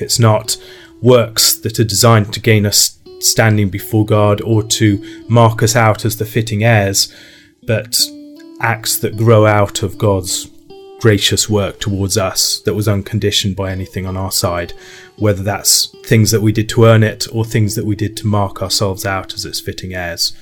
It's 0.00 0.18
not 0.18 0.56
works 1.02 1.54
that 1.58 1.78
are 1.78 1.84
designed 1.84 2.32
to 2.32 2.40
gain 2.40 2.66
us 2.66 2.98
standing 3.20 3.68
before 3.68 4.04
God 4.04 4.40
or 4.40 4.64
to 4.64 5.22
mark 5.28 5.62
us 5.62 5.76
out 5.76 6.04
as 6.04 6.16
the 6.16 6.24
fitting 6.24 6.64
heirs, 6.64 7.14
but 7.62 7.96
acts 8.58 8.98
that 8.98 9.16
grow 9.16 9.46
out 9.46 9.84
of 9.84 9.96
God's 9.96 10.50
gracious 10.98 11.48
work 11.48 11.78
towards 11.78 12.18
us 12.18 12.58
that 12.62 12.74
was 12.74 12.88
unconditioned 12.88 13.54
by 13.54 13.70
anything 13.70 14.04
on 14.04 14.16
our 14.16 14.32
side, 14.32 14.72
whether 15.16 15.44
that's 15.44 15.94
things 16.04 16.32
that 16.32 16.42
we 16.42 16.50
did 16.50 16.68
to 16.70 16.86
earn 16.86 17.04
it 17.04 17.28
or 17.32 17.44
things 17.44 17.76
that 17.76 17.86
we 17.86 17.94
did 17.94 18.16
to 18.16 18.26
mark 18.26 18.60
ourselves 18.60 19.06
out 19.06 19.32
as 19.34 19.44
its 19.44 19.60
fitting 19.60 19.94
heirs. 19.94 20.32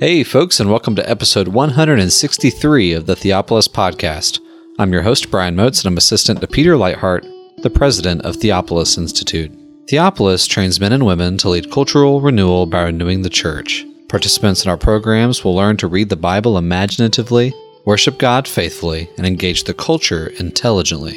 Hey, 0.00 0.22
folks, 0.22 0.60
and 0.60 0.70
welcome 0.70 0.94
to 0.94 1.10
episode 1.10 1.48
163 1.48 2.92
of 2.92 3.06
the 3.06 3.16
Theopolis 3.16 3.66
Podcast. 3.66 4.38
I'm 4.78 4.92
your 4.92 5.02
host, 5.02 5.28
Brian 5.28 5.56
Moats, 5.56 5.80
and 5.80 5.88
I'm 5.88 5.96
assistant 5.96 6.40
to 6.40 6.46
Peter 6.46 6.74
Leithart, 6.74 7.28
the 7.62 7.68
president 7.70 8.22
of 8.22 8.36
Theopolis 8.36 8.96
Institute. 8.96 9.50
Theopolis 9.86 10.46
trains 10.48 10.78
men 10.78 10.92
and 10.92 11.04
women 11.04 11.36
to 11.38 11.48
lead 11.48 11.72
cultural 11.72 12.20
renewal 12.20 12.64
by 12.66 12.82
renewing 12.82 13.22
the 13.22 13.28
church. 13.28 13.84
Participants 14.08 14.62
in 14.64 14.70
our 14.70 14.76
programs 14.76 15.42
will 15.42 15.56
learn 15.56 15.76
to 15.78 15.88
read 15.88 16.10
the 16.10 16.16
Bible 16.16 16.56
imaginatively, 16.56 17.52
worship 17.84 18.18
God 18.18 18.46
faithfully, 18.46 19.10
and 19.18 19.26
engage 19.26 19.64
the 19.64 19.74
culture 19.74 20.28
intelligently. 20.38 21.16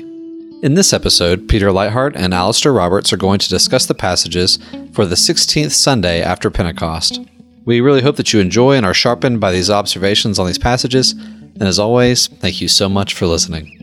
In 0.64 0.74
this 0.74 0.92
episode, 0.92 1.48
Peter 1.48 1.68
Leithart 1.68 2.14
and 2.16 2.34
Alastair 2.34 2.74
Roberts 2.74 3.14
are 3.14 3.18
going 3.18 3.38
to 3.38 3.50
discuss 3.50 3.86
the 3.86 3.94
passages 3.94 4.58
for 4.92 5.06
the 5.06 5.14
16th 5.14 5.70
Sunday 5.70 6.24
after 6.24 6.50
Pentecost. 6.50 7.20
We 7.64 7.80
really 7.80 8.02
hope 8.02 8.16
that 8.16 8.34
you 8.34 8.40
enjoy 8.40 8.76
and 8.76 8.84
are 8.88 8.94
sharpened 8.94 9.40
by 9.40 9.52
these 9.52 9.70
observations 9.70 10.40
on 10.40 10.48
these 10.48 10.58
passages. 10.58 11.12
And 11.12 11.62
as 11.62 11.78
always, 11.78 12.26
thank 12.26 12.60
you 12.60 12.68
so 12.68 12.90
much 12.90 13.14
for 13.14 13.28
listening. 13.28 13.78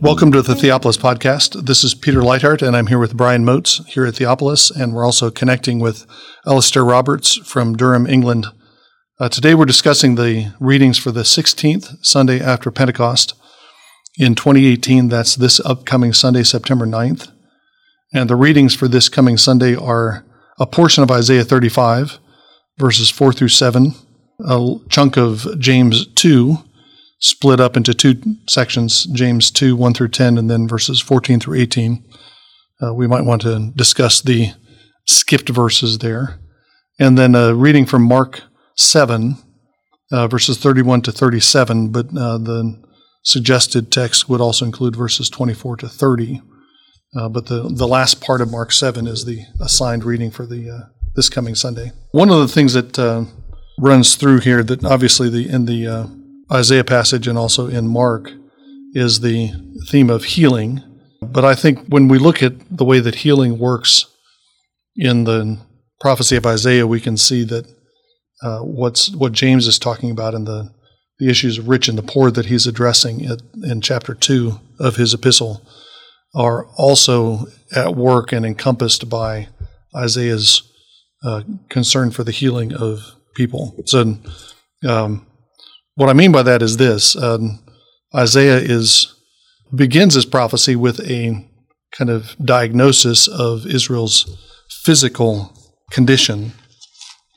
Welcome 0.00 0.32
to 0.32 0.40
the 0.40 0.54
Theopolis 0.54 0.96
podcast. 0.96 1.66
This 1.66 1.84
is 1.84 1.94
Peter 1.94 2.20
Leithart, 2.20 2.66
and 2.66 2.74
I'm 2.74 2.86
here 2.86 2.98
with 2.98 3.14
Brian 3.14 3.44
Moats 3.44 3.84
here 3.88 4.06
at 4.06 4.14
Theopolis, 4.14 4.74
and 4.74 4.94
we're 4.94 5.04
also 5.04 5.30
connecting 5.30 5.80
with 5.80 6.06
Alastair 6.46 6.82
Roberts 6.82 7.36
from 7.46 7.76
Durham, 7.76 8.06
England. 8.06 8.46
Uh, 9.20 9.28
today 9.28 9.54
we're 9.54 9.66
discussing 9.66 10.14
the 10.14 10.54
readings 10.60 10.96
for 10.96 11.10
the 11.10 11.24
16th 11.24 12.02
Sunday 12.02 12.40
after 12.40 12.70
Pentecost 12.70 13.34
in 14.16 14.34
2018. 14.34 15.08
That's 15.08 15.36
this 15.36 15.60
upcoming 15.60 16.14
Sunday, 16.14 16.42
September 16.42 16.86
9th. 16.86 17.32
And 18.12 18.30
the 18.30 18.36
readings 18.36 18.74
for 18.74 18.88
this 18.88 19.08
coming 19.08 19.36
Sunday 19.36 19.74
are 19.76 20.24
a 20.58 20.66
portion 20.66 21.02
of 21.02 21.10
Isaiah 21.10 21.44
35, 21.44 22.18
verses 22.78 23.10
4 23.10 23.32
through 23.32 23.48
7, 23.48 23.94
a 24.46 24.76
chunk 24.88 25.18
of 25.18 25.46
James 25.58 26.06
2, 26.14 26.56
split 27.20 27.60
up 27.60 27.76
into 27.76 27.92
two 27.92 28.20
sections 28.48 29.04
James 29.12 29.50
2, 29.50 29.76
1 29.76 29.94
through 29.94 30.08
10, 30.08 30.38
and 30.38 30.50
then 30.50 30.66
verses 30.66 31.00
14 31.00 31.38
through 31.40 31.58
18. 31.58 32.02
Uh, 32.82 32.94
we 32.94 33.06
might 33.06 33.24
want 33.24 33.42
to 33.42 33.72
discuss 33.76 34.22
the 34.22 34.52
skipped 35.06 35.50
verses 35.50 35.98
there. 35.98 36.38
And 36.98 37.18
then 37.18 37.34
a 37.34 37.54
reading 37.54 37.84
from 37.84 38.02
Mark 38.04 38.42
7, 38.76 39.36
uh, 40.10 40.28
verses 40.28 40.56
31 40.56 41.02
to 41.02 41.12
37, 41.12 41.92
but 41.92 42.06
uh, 42.16 42.38
the 42.38 42.82
suggested 43.22 43.92
text 43.92 44.30
would 44.30 44.40
also 44.40 44.64
include 44.64 44.96
verses 44.96 45.28
24 45.28 45.76
to 45.78 45.88
30. 45.88 46.40
Uh, 47.16 47.28
but 47.28 47.46
the, 47.46 47.62
the 47.62 47.88
last 47.88 48.20
part 48.20 48.40
of 48.40 48.50
Mark 48.50 48.72
7 48.72 49.06
is 49.06 49.24
the 49.24 49.44
assigned 49.60 50.04
reading 50.04 50.30
for 50.30 50.44
the 50.44 50.70
uh, 50.70 50.88
this 51.16 51.28
coming 51.28 51.54
Sunday. 51.54 51.92
One 52.12 52.30
of 52.30 52.38
the 52.38 52.48
things 52.48 52.74
that 52.74 52.98
uh, 52.98 53.24
runs 53.78 54.14
through 54.14 54.40
here 54.40 54.62
that 54.62 54.84
obviously 54.84 55.30
the 55.30 55.48
in 55.48 55.64
the 55.64 55.86
uh, 55.86 56.06
Isaiah 56.52 56.84
passage 56.84 57.26
and 57.26 57.38
also 57.38 57.66
in 57.66 57.88
Mark 57.88 58.30
is 58.92 59.20
the 59.20 59.52
theme 59.88 60.10
of 60.10 60.24
healing. 60.24 60.82
But 61.20 61.44
I 61.44 61.54
think 61.54 61.86
when 61.88 62.08
we 62.08 62.18
look 62.18 62.42
at 62.42 62.54
the 62.70 62.84
way 62.84 63.00
that 63.00 63.16
healing 63.16 63.58
works 63.58 64.06
in 64.96 65.24
the 65.24 65.58
prophecy 66.00 66.36
of 66.36 66.46
Isaiah, 66.46 66.86
we 66.86 67.00
can 67.00 67.16
see 67.16 67.42
that 67.44 67.66
uh, 68.42 68.60
what's 68.60 69.14
what 69.14 69.32
James 69.32 69.66
is 69.66 69.78
talking 69.78 70.10
about 70.10 70.34
in 70.34 70.44
the 70.44 70.72
the 71.18 71.28
issues 71.28 71.58
of 71.58 71.68
rich 71.68 71.88
and 71.88 71.98
the 71.98 72.02
poor 72.02 72.30
that 72.30 72.46
he's 72.46 72.66
addressing 72.66 73.28
in 73.64 73.80
chapter 73.80 74.14
two 74.14 74.60
of 74.78 74.96
his 74.96 75.12
epistle 75.12 75.66
are 76.34 76.66
also 76.76 77.46
at 77.74 77.94
work 77.94 78.32
and 78.32 78.44
encompassed 78.44 79.08
by 79.08 79.48
Isaiah's 79.94 80.62
uh, 81.22 81.42
concern 81.68 82.10
for 82.10 82.24
the 82.24 82.32
healing 82.32 82.72
of 82.72 83.14
people. 83.34 83.74
So, 83.86 84.18
um, 84.86 85.26
what 85.94 86.08
I 86.08 86.12
mean 86.12 86.32
by 86.32 86.42
that 86.42 86.62
is 86.62 86.76
this: 86.76 87.16
um, 87.16 87.60
Isaiah 88.14 88.58
is 88.58 89.14
begins 89.74 90.14
his 90.14 90.26
prophecy 90.26 90.76
with 90.76 91.00
a 91.00 91.46
kind 91.92 92.10
of 92.10 92.36
diagnosis 92.42 93.26
of 93.28 93.66
Israel's 93.66 94.38
physical 94.84 95.52
condition. 95.90 96.52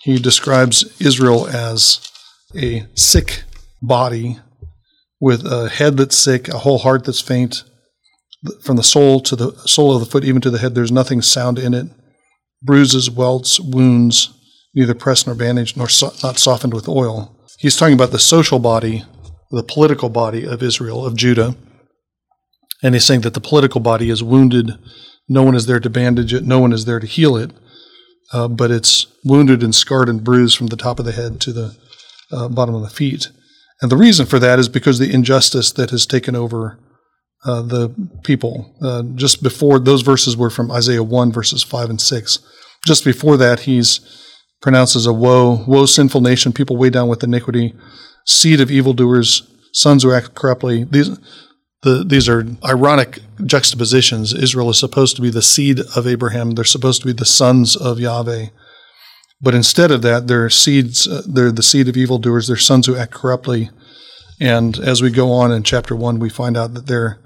He 0.04 0.18
describes 0.18 1.00
Israel 1.00 1.48
as 1.48 2.00
a 2.56 2.86
sick 2.96 3.44
body 3.82 4.40
with 5.20 5.46
a 5.46 5.70
head 5.70 5.98
that's 5.98 6.18
sick, 6.18 6.48
a 6.48 6.60
whole 6.60 6.80
heart 6.80 7.06
that's 7.06 7.22
faint, 7.22 7.64
from 8.62 8.76
the 8.76 8.84
sole 8.84 9.20
to 9.22 9.36
the 9.36 9.52
sole 9.68 9.94
of 9.94 10.00
the 10.00 10.06
foot, 10.06 10.24
even 10.24 10.42
to 10.42 10.50
the 10.50 10.58
head, 10.58 10.76
there's 10.76 10.92
nothing 10.92 11.22
sound 11.22 11.60
in 11.60 11.74
it. 11.74 11.88
Bruises, 12.62 13.10
welts, 13.10 13.60
wounds, 13.60 14.34
neither 14.74 14.94
pressed 14.94 15.28
nor 15.28 15.36
bandaged, 15.36 15.78
nor 15.78 15.90
so, 15.90 16.12
not 16.24 16.40
softened 16.40 16.74
with 16.74 16.88
oil. 16.88 17.36
He's 17.60 17.76
talking 17.76 17.94
about 17.94 18.12
the 18.12 18.20
social 18.20 18.60
body, 18.60 19.04
the 19.52 19.64
political 19.64 20.10
body 20.10 20.46
of 20.46 20.64
Israel, 20.64 21.06
of 21.06 21.16
Judah. 21.16 21.56
And 22.84 22.96
he's 22.96 23.06
saying 23.06 23.22
that 23.22 23.36
the 23.36 23.42
political 23.42 23.82
body 23.82 24.10
is 24.10 24.24
wounded. 24.24 24.72
No 25.30 25.44
one 25.44 25.56
is 25.56 25.68
there 25.68 25.80
to 25.80 25.90
bandage 25.90 26.34
it, 26.34 26.44
no 26.44 26.60
one 26.60 26.74
is 26.74 26.86
there 26.86 27.00
to 27.00 27.08
heal 27.08 27.36
it. 27.38 27.52
Uh, 28.34 28.48
but 28.48 28.72
it's 28.72 29.08
wounded 29.26 29.62
and 29.62 29.76
scarred 29.76 30.08
and 30.08 30.24
bruised 30.24 30.58
from 30.58 30.68
the 30.68 30.78
top 30.78 31.00
of 31.00 31.06
the 31.06 31.12
head 31.12 31.42
to 31.42 31.52
the 31.52 31.78
uh, 32.32 32.48
bottom 32.48 32.74
of 32.74 32.82
the 32.82 32.90
feet. 32.90 33.30
And 33.82 33.92
the 33.92 33.98
reason 33.98 34.26
for 34.26 34.40
that 34.40 34.58
is 34.58 34.70
because 34.70 35.00
the 35.00 35.12
injustice 35.12 35.72
that 35.74 35.90
has 35.90 36.06
taken 36.06 36.36
over 36.36 36.80
uh, 37.44 37.62
the 37.62 37.94
people. 38.24 38.76
Uh, 38.82 39.04
just 39.16 39.42
before 39.42 39.80
those 39.80 40.02
verses 40.02 40.38
were 40.38 40.50
from 40.50 40.72
Isaiah 40.72 41.04
1, 41.04 41.32
verses 41.32 41.64
5 41.64 41.90
and 41.90 42.02
6. 42.02 42.40
Just 42.86 43.06
before 43.06 43.38
that, 43.38 43.62
he's 43.62 44.00
pronounces 44.62 45.08
a 45.08 45.14
woe, 45.14 45.64
woe, 45.68 45.86
sinful 45.86 46.22
nation, 46.22 46.54
people 46.54 46.78
weighed 46.78 46.94
down 46.94 47.08
with 47.08 47.24
iniquity, 47.24 47.74
seed 48.26 48.62
of 48.62 48.70
evildoers, 48.70 49.42
sons 49.74 50.04
who 50.04 50.14
act 50.14 50.36
corruptly. 50.36 50.84
These, 50.84 51.18
the, 51.82 52.04
these 52.06 52.30
are 52.30 52.46
ironic 52.64 53.20
juxtapositions. 53.44 54.34
Israel 54.34 54.70
is 54.70 54.80
supposed 54.80 55.16
to 55.16 55.22
be 55.22 55.32
the 55.32 55.42
seed 55.42 55.80
of 55.96 56.06
Abraham. 56.06 56.52
They're 56.52 56.64
supposed 56.64 57.02
to 57.02 57.08
be 57.08 57.14
the 57.14 57.26
sons 57.26 57.76
of 57.76 58.00
Yahweh. 58.00 58.48
But 59.42 59.56
instead 59.56 59.90
of 59.90 60.04
that, 60.04 60.28
they're 60.28 60.52
seeds. 60.52 61.08
Uh, 61.08 61.24
they're 61.28 61.52
the 61.52 61.64
seed 61.64 61.88
of 61.88 61.98
evildoers. 61.98 62.48
They're 62.48 62.58
sons 62.58 62.86
who 62.86 62.96
act 62.96 63.12
corruptly. 63.12 63.72
And 64.40 64.78
as 64.78 65.02
we 65.02 65.10
go 65.10 65.32
on 65.32 65.52
in 65.52 65.64
chapter 65.64 65.96
one, 65.96 66.20
we 66.20 66.30
find 66.30 66.56
out 66.56 66.76
that 66.76 66.86
they're 66.86 67.20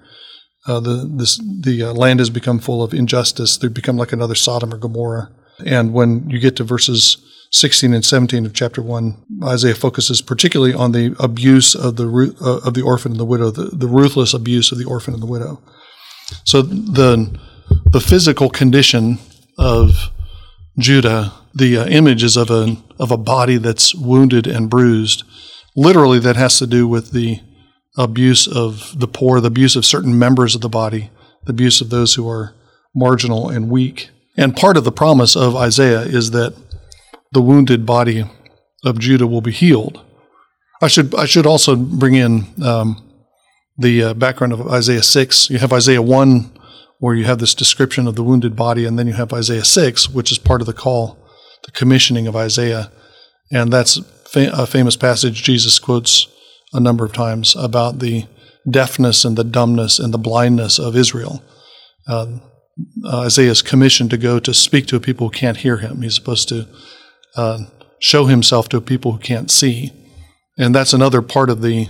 uh, 0.68 0.80
the 0.80 1.10
this, 1.10 1.38
the 1.38 1.84
uh, 1.84 1.94
land 1.94 2.20
has 2.20 2.30
become 2.30 2.60
full 2.60 2.82
of 2.84 2.94
injustice. 2.94 3.58
They 3.58 3.68
become 3.68 3.98
like 3.98 4.12
another 4.12 4.36
Sodom 4.36 4.74
or 4.74 4.78
Gomorrah. 4.78 5.30
And 5.66 5.94
when 5.94 6.30
you 6.30 6.40
get 6.40 6.56
to 6.58 6.64
verses 6.64 7.18
16 7.52 7.94
and 7.94 8.04
17 8.04 8.46
of 8.46 8.54
chapter 8.54 8.82
1, 8.82 9.26
Isaiah 9.44 9.76
focuses 9.76 10.22
particularly 10.22 10.74
on 10.74 10.92
the 10.92 11.16
abuse 11.20 11.76
of 11.76 11.96
the 11.96 12.36
uh, 12.42 12.68
of 12.68 12.74
the 12.74 12.82
orphan 12.82 13.14
and 13.14 13.20
the 13.20 13.26
widow, 13.26 13.52
the, 13.52 13.66
the 13.66 13.88
ruthless 13.88 14.34
abuse 14.34 14.72
of 14.72 14.78
the 14.78 14.86
orphan 14.86 15.14
and 15.14 15.24
the 15.24 15.28
widow. 15.28 15.62
So 16.44 16.62
the 16.62 17.40
the 17.92 18.02
physical 18.02 18.50
condition 18.50 19.20
of 19.58 20.10
Judah, 20.78 21.34
the 21.54 21.78
uh, 21.78 21.86
is 21.86 22.36
of 22.36 22.50
a 22.50 22.76
of 23.00 23.12
a 23.12 23.18
body 23.18 23.58
that's 23.58 23.94
wounded 23.94 24.48
and 24.48 24.70
bruised. 24.70 25.24
Literally, 25.76 26.20
that 26.20 26.36
has 26.36 26.58
to 26.60 26.68
do 26.68 26.88
with 26.88 27.12
the 27.12 27.42
abuse 27.98 28.48
of 28.48 29.00
the 29.00 29.08
poor, 29.08 29.40
the 29.40 29.48
abuse 29.48 29.76
of 29.76 29.86
certain 29.86 30.18
members 30.18 30.56
of 30.56 30.62
the 30.62 30.70
body, 30.70 31.10
the 31.46 31.52
abuse 31.52 31.82
of 31.82 31.90
those 31.90 32.16
who 32.16 32.30
are 32.30 32.54
marginal 32.94 33.50
and 33.50 33.70
weak. 33.70 34.10
And 34.38 34.56
part 34.56 34.78
of 34.78 34.84
the 34.84 34.92
promise 34.92 35.36
of 35.36 35.56
Isaiah 35.56 36.02
is 36.02 36.32
that 36.32 36.56
the 37.32 37.42
wounded 37.42 37.86
body 37.86 38.30
of 38.84 39.00
Judah 39.00 39.28
will 39.28 39.42
be 39.42 39.52
healed. 39.52 40.02
I 40.82 40.88
should 40.88 41.16
I 41.16 41.26
should 41.26 41.46
also 41.46 41.76
bring 41.76 42.16
in 42.16 42.48
um, 42.64 43.02
the 43.78 44.04
uh, 44.04 44.14
background 44.14 44.54
of 44.54 44.68
Isaiah 44.68 45.04
six. 45.04 45.50
You 45.50 45.60
have 45.60 45.74
Isaiah 45.74 46.02
one, 46.02 46.52
where 47.00 47.16
you 47.16 47.26
have 47.26 47.40
this 47.40 47.56
description 47.56 48.08
of 48.08 48.16
the 48.16 48.24
wounded 48.24 48.56
body, 48.56 48.86
and 48.86 49.00
then 49.00 49.08
you 49.08 49.14
have 49.14 49.34
Isaiah 49.34 49.64
six, 49.64 50.10
which 50.10 50.32
is 50.32 50.38
part 50.38 50.62
of 50.62 50.68
the 50.68 50.74
call, 50.74 51.18
the 51.64 51.72
commissioning 51.72 52.28
of 52.28 52.36
Isaiah, 52.36 52.92
and 53.52 53.72
that's 53.72 54.00
fa- 54.26 54.52
a 54.54 54.68
famous 54.68 54.98
passage 54.98 55.44
Jesus 55.44 55.80
quotes 55.80 56.28
a 56.76 56.80
number 56.80 57.06
of 57.06 57.14
times 57.14 57.56
about 57.56 58.00
the 58.00 58.26
deafness 58.70 59.26
and 59.26 59.38
the 59.38 59.44
dumbness 59.44 60.00
and 60.00 60.14
the 60.14 60.18
blindness 60.18 60.80
of 60.80 60.96
Israel. 60.96 61.44
Uh, 62.08 62.40
uh, 63.04 63.22
Isaiah's 63.22 63.62
commissioned 63.62 64.10
to 64.10 64.18
go 64.18 64.40
to 64.40 64.54
speak 64.54 64.86
to 64.88 64.96
a 64.96 65.00
people 65.00 65.28
who 65.28 65.32
can't 65.32 65.58
hear 65.58 65.78
him. 65.78 66.02
He's 66.02 66.16
supposed 66.16 66.50
to 66.50 66.68
uh, 67.36 67.60
show 68.00 68.26
himself 68.26 68.70
to 68.70 68.82
people 68.82 69.14
who 69.14 69.20
can't 69.20 69.50
see, 69.50 69.94
and 70.58 70.76
that's 70.76 70.94
another 70.94 71.22
part 71.22 71.50
of 71.50 71.62
the 71.62 71.90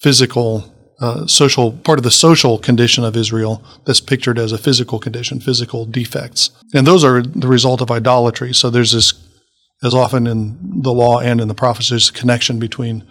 physical. 0.00 0.70
Uh, 1.00 1.26
social 1.26 1.72
part 1.72 1.98
of 1.98 2.04
the 2.04 2.10
social 2.10 2.56
condition 2.56 3.02
of 3.02 3.16
Israel 3.16 3.62
that's 3.84 4.00
pictured 4.00 4.38
as 4.38 4.52
a 4.52 4.56
physical 4.56 5.00
condition, 5.00 5.40
physical 5.40 5.84
defects, 5.84 6.50
and 6.72 6.86
those 6.86 7.02
are 7.02 7.20
the 7.20 7.48
result 7.48 7.80
of 7.80 7.90
idolatry. 7.90 8.54
So 8.54 8.70
there's 8.70 8.92
this, 8.92 9.12
as 9.82 9.92
often 9.92 10.28
in 10.28 10.56
the 10.82 10.92
law 10.92 11.18
and 11.18 11.40
in 11.40 11.48
the 11.48 11.54
prophets, 11.54 11.90
there's 11.90 12.10
a 12.10 12.12
connection 12.12 12.60
between 12.60 13.02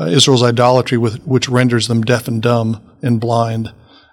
uh, 0.00 0.06
Israel's 0.06 0.42
idolatry, 0.42 0.96
with, 0.96 1.22
which 1.26 1.48
renders 1.48 1.88
them 1.88 2.02
deaf 2.02 2.26
and 2.26 2.40
dumb 2.40 2.82
and 3.02 3.20
blind, 3.20 3.72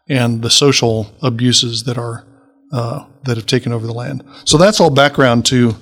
and 0.10 0.42
the 0.42 0.50
social 0.50 1.16
abuses 1.22 1.84
that 1.84 1.98
are 1.98 2.26
uh, 2.72 3.06
that 3.24 3.38
have 3.38 3.46
taken 3.46 3.72
over 3.72 3.88
the 3.88 3.94
land. 3.94 4.24
So 4.44 4.58
that's 4.58 4.82
all 4.82 4.90
background 4.90 5.46
to 5.48 5.76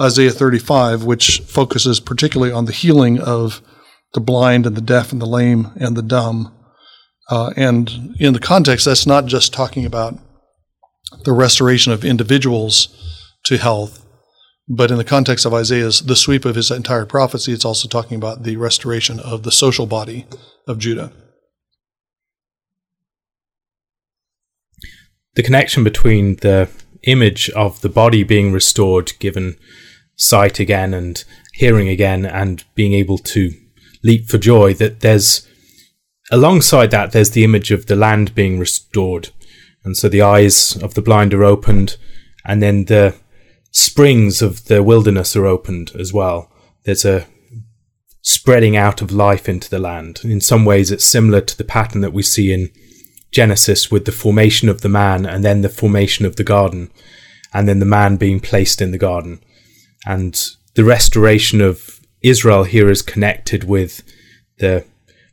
Isaiah 0.00 0.30
35, 0.30 1.04
which 1.04 1.40
focuses 1.40 1.98
particularly 1.98 2.52
on 2.52 2.66
the 2.66 2.72
healing 2.72 3.18
of 3.18 3.62
the 4.12 4.20
blind 4.20 4.66
and 4.66 4.76
the 4.76 4.82
deaf 4.82 5.12
and 5.12 5.20
the 5.20 5.26
lame 5.26 5.70
and 5.76 5.96
the 5.96 6.02
dumb. 6.02 6.54
Uh, 7.30 7.52
and 7.56 8.14
in 8.18 8.34
the 8.34 8.38
context, 8.38 8.84
that's 8.84 9.06
not 9.06 9.26
just 9.26 9.52
talking 9.52 9.86
about 9.86 10.18
the 11.24 11.32
restoration 11.32 11.92
of 11.92 12.04
individuals 12.04 12.88
to 13.44 13.56
health, 13.56 14.05
but 14.68 14.90
in 14.90 14.96
the 14.96 15.04
context 15.04 15.46
of 15.46 15.54
Isaiah's, 15.54 16.00
the 16.00 16.16
sweep 16.16 16.44
of 16.44 16.56
his 16.56 16.70
entire 16.70 17.06
prophecy, 17.06 17.52
it's 17.52 17.64
also 17.64 17.88
talking 17.88 18.16
about 18.16 18.42
the 18.42 18.56
restoration 18.56 19.20
of 19.20 19.42
the 19.42 19.52
social 19.52 19.86
body 19.86 20.26
of 20.66 20.78
Judah. 20.78 21.12
The 25.34 25.42
connection 25.42 25.84
between 25.84 26.36
the 26.36 26.68
image 27.04 27.50
of 27.50 27.80
the 27.82 27.88
body 27.88 28.24
being 28.24 28.52
restored, 28.52 29.12
given 29.18 29.56
sight 30.16 30.58
again 30.58 30.94
and 30.94 31.22
hearing 31.52 31.88
again, 31.88 32.24
and 32.24 32.64
being 32.74 32.94
able 32.94 33.18
to 33.18 33.52
leap 34.02 34.28
for 34.28 34.38
joy, 34.38 34.74
that 34.74 35.00
there's 35.00 35.46
alongside 36.32 36.90
that, 36.90 37.12
there's 37.12 37.30
the 37.30 37.44
image 37.44 37.70
of 37.70 37.86
the 37.86 37.96
land 37.96 38.34
being 38.34 38.58
restored. 38.58 39.28
And 39.84 39.96
so 39.96 40.08
the 40.08 40.22
eyes 40.22 40.76
of 40.82 40.94
the 40.94 41.02
blind 41.02 41.32
are 41.32 41.44
opened, 41.44 41.96
and 42.44 42.60
then 42.60 42.86
the 42.86 43.14
springs 43.76 44.40
of 44.40 44.64
the 44.64 44.82
wilderness 44.82 45.36
are 45.36 45.44
opened 45.44 45.92
as 45.98 46.10
well. 46.10 46.50
There's 46.84 47.04
a 47.04 47.26
spreading 48.22 48.74
out 48.74 49.02
of 49.02 49.12
life 49.12 49.50
into 49.50 49.68
the 49.68 49.78
land. 49.78 50.20
In 50.24 50.40
some 50.40 50.64
ways, 50.64 50.90
it's 50.90 51.04
similar 51.04 51.42
to 51.42 51.58
the 51.58 51.62
pattern 51.64 52.00
that 52.00 52.14
we 52.14 52.22
see 52.22 52.52
in 52.52 52.70
Genesis 53.30 53.90
with 53.90 54.06
the 54.06 54.12
formation 54.12 54.70
of 54.70 54.80
the 54.80 54.88
man 54.88 55.26
and 55.26 55.44
then 55.44 55.60
the 55.60 55.68
formation 55.68 56.24
of 56.24 56.36
the 56.36 56.42
garden, 56.42 56.90
and 57.52 57.68
then 57.68 57.78
the 57.78 57.84
man 57.84 58.16
being 58.16 58.40
placed 58.40 58.80
in 58.80 58.92
the 58.92 58.98
garden. 58.98 59.44
And 60.06 60.42
the 60.74 60.84
restoration 60.84 61.60
of 61.60 62.00
Israel 62.22 62.64
here 62.64 62.88
is 62.88 63.02
connected 63.02 63.64
with 63.64 64.02
the 64.58 64.86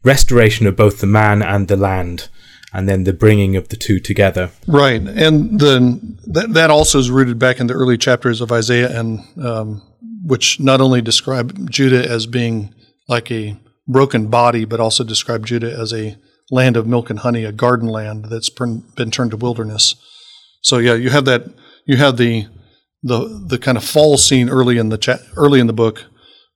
restoration 0.04 0.68
of 0.68 0.76
both 0.76 1.00
the 1.00 1.08
man 1.08 1.42
and 1.42 1.70
the 1.70 1.78
land 1.78 2.28
and 2.74 2.90
then 2.90 3.04
the 3.04 3.14
bringing 3.14 3.56
of 3.56 3.70
the 3.70 3.78
two 3.78 4.00
together. 4.00 4.52
Right, 4.68 5.02
and 5.02 5.60
then 5.60 6.18
that, 6.26 6.54
that 6.54 6.70
also 6.72 7.00
is 7.00 7.12
rooted 7.12 7.38
back 7.40 7.60
in 7.60 7.68
the 7.68 7.74
early 7.74 7.98
chapters 7.98 8.42
of 8.42 8.52
Isaiah, 8.52 8.98
and 9.00 9.20
um, 9.44 9.82
which 10.26 10.60
not 10.60 10.82
only 10.82 11.02
describe 11.02 11.70
Judah 11.70 12.10
as 12.10 12.26
being 12.26 12.74
like 13.08 13.32
a 13.32 13.58
broken 13.88 14.28
body, 14.28 14.66
but 14.66 14.80
also 14.80 15.04
describe 15.04 15.46
Judah 15.46 15.72
as 15.72 15.94
a 15.94 16.18
land 16.52 16.78
of 16.78 16.88
milk 16.88 17.10
and 17.10 17.20
honey, 17.20 17.44
a 17.44 17.52
garden 17.52 17.88
land 17.88 18.26
that's 18.26 18.50
been 18.50 19.12
turned 19.12 19.32
to 19.32 19.38
wilderness. 19.38 19.96
So 20.62 20.78
yeah, 20.78 20.96
you 20.96 21.10
have 21.10 21.26
that. 21.26 21.46
You 21.86 21.98
have 21.98 22.18
the 22.18 22.48
the 23.04 23.46
the 23.48 23.60
kind 23.60 23.78
of 23.78 23.84
fall 23.84 24.18
scene 24.18 24.50
early 24.50 24.78
in 24.78 24.90
the 24.90 24.98
cha- 24.98 25.20
early 25.36 25.60
in 25.60 25.68
the 25.68 25.74
book 25.74 26.06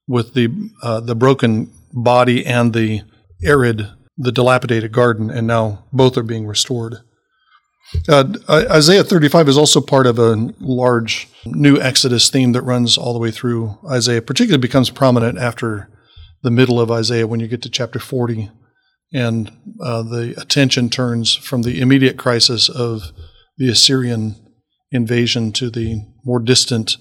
with 0.08 0.34
the 0.34 0.72
uh, 0.82 1.02
the 1.02 1.16
broken 1.16 1.72
body 1.94 2.46
and 2.46 2.74
the 2.74 3.02
arid 3.44 3.90
the 4.18 4.32
dilapidated 4.32 4.92
garden, 4.92 5.30
and 5.30 5.46
now 5.48 5.86
both 5.94 6.18
are 6.18 6.24
being 6.24 6.48
restored. 6.48 6.98
Uh, 8.10 8.34
Isaiah 8.50 9.04
35 9.04 9.48
is 9.48 9.58
also 9.58 9.80
part 9.80 10.08
of 10.08 10.20
a 10.20 10.54
large 10.60 11.30
new 11.46 11.80
Exodus 11.80 12.30
theme 12.30 12.52
that 12.52 12.64
runs 12.64 12.98
all 12.98 13.14
the 13.14 13.20
way 13.20 13.32
through 13.32 13.78
Isaiah, 13.90 14.22
particularly 14.22 14.62
becomes 14.62 14.90
prominent 14.90 15.38
after 15.38 15.90
the 16.44 16.52
middle 16.52 16.82
of 16.82 16.92
Isaiah 16.92 17.28
when 17.28 17.40
you 17.40 17.48
get 17.48 17.62
to 17.62 17.70
chapter 17.70 18.00
40. 18.00 18.52
And 19.14 19.52
uh, 19.82 20.04
the 20.04 20.34
attention 20.38 20.90
turns 20.90 21.34
from 21.34 21.62
the 21.62 21.80
immediate 21.80 22.18
crisis 22.18 22.68
of 22.68 23.14
the 23.58 23.70
Assyrian 23.70 24.36
invasion 24.92 25.54
to 25.54 25.70
the 25.70 26.02
more 26.26 26.40
distant 26.40 26.98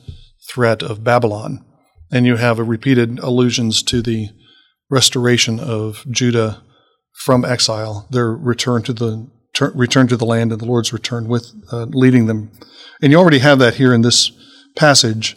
threat 0.49 0.83
of 0.83 1.03
Babylon. 1.03 1.65
And 2.13 2.27
you 2.27 2.37
have 2.37 2.61
repeated 2.61 3.19
allusions 3.19 3.83
to 3.85 4.01
the 4.03 4.29
restoration 4.89 5.59
of 5.59 6.05
Judah 6.09 6.63
from 7.17 7.45
exile, 7.45 8.07
their 8.11 8.33
return 8.33 8.83
to 8.83 8.93
the 8.93 9.29
ter- 9.55 9.73
return 9.73 10.07
to 10.09 10.17
the 10.17 10.27
land, 10.27 10.53
and 10.53 10.61
the 10.61 10.67
Lord's 10.67 10.93
return 10.93 11.29
with 11.29 11.53
uh, 11.73 11.87
leading 11.87 12.27
them. 12.27 12.51
And 13.03 13.11
you 13.11 13.19
already 13.19 13.41
have 13.41 13.59
that 13.59 13.75
here 13.75 13.93
in 13.93 14.03
this 14.03 14.31
passage. 14.77 15.37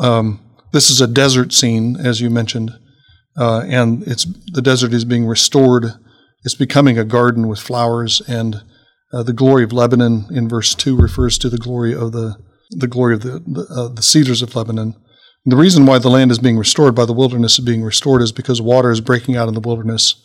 Um, 0.00 0.40
this 0.72 0.90
is 0.90 1.00
a 1.00 1.06
desert 1.06 1.52
scene, 1.52 1.96
as 1.96 2.20
you 2.20 2.30
mentioned, 2.30 2.72
uh, 3.38 3.64
and 3.66 4.02
it's 4.04 4.26
the 4.52 4.62
desert 4.62 4.92
is 4.92 5.04
being 5.04 5.26
restored. 5.26 5.92
It's 6.44 6.54
becoming 6.54 6.98
a 6.98 7.04
garden 7.04 7.48
with 7.48 7.60
flowers, 7.60 8.20
and 8.26 8.62
uh, 9.12 9.22
the 9.22 9.32
glory 9.32 9.64
of 9.64 9.72
Lebanon 9.72 10.26
in 10.30 10.48
verse 10.48 10.74
two 10.74 10.96
refers 10.96 11.38
to 11.38 11.48
the 11.48 11.58
glory 11.58 11.94
of 11.94 12.12
the 12.12 12.36
the 12.70 12.88
glory 12.88 13.14
of 13.14 13.20
the 13.20 13.42
the, 13.46 13.66
uh, 13.70 13.88
the 13.88 14.02
cedars 14.02 14.42
of 14.42 14.56
Lebanon. 14.56 14.94
And 15.44 15.52
the 15.52 15.56
reason 15.56 15.86
why 15.86 15.98
the 15.98 16.10
land 16.10 16.32
is 16.32 16.40
being 16.40 16.58
restored 16.58 16.94
by 16.94 17.04
the 17.04 17.12
wilderness 17.12 17.58
is 17.58 17.64
being 17.64 17.84
restored 17.84 18.22
is 18.22 18.32
because 18.32 18.60
water 18.60 18.90
is 18.90 19.00
breaking 19.00 19.36
out 19.36 19.46
in 19.46 19.54
the 19.54 19.60
wilderness 19.60 20.16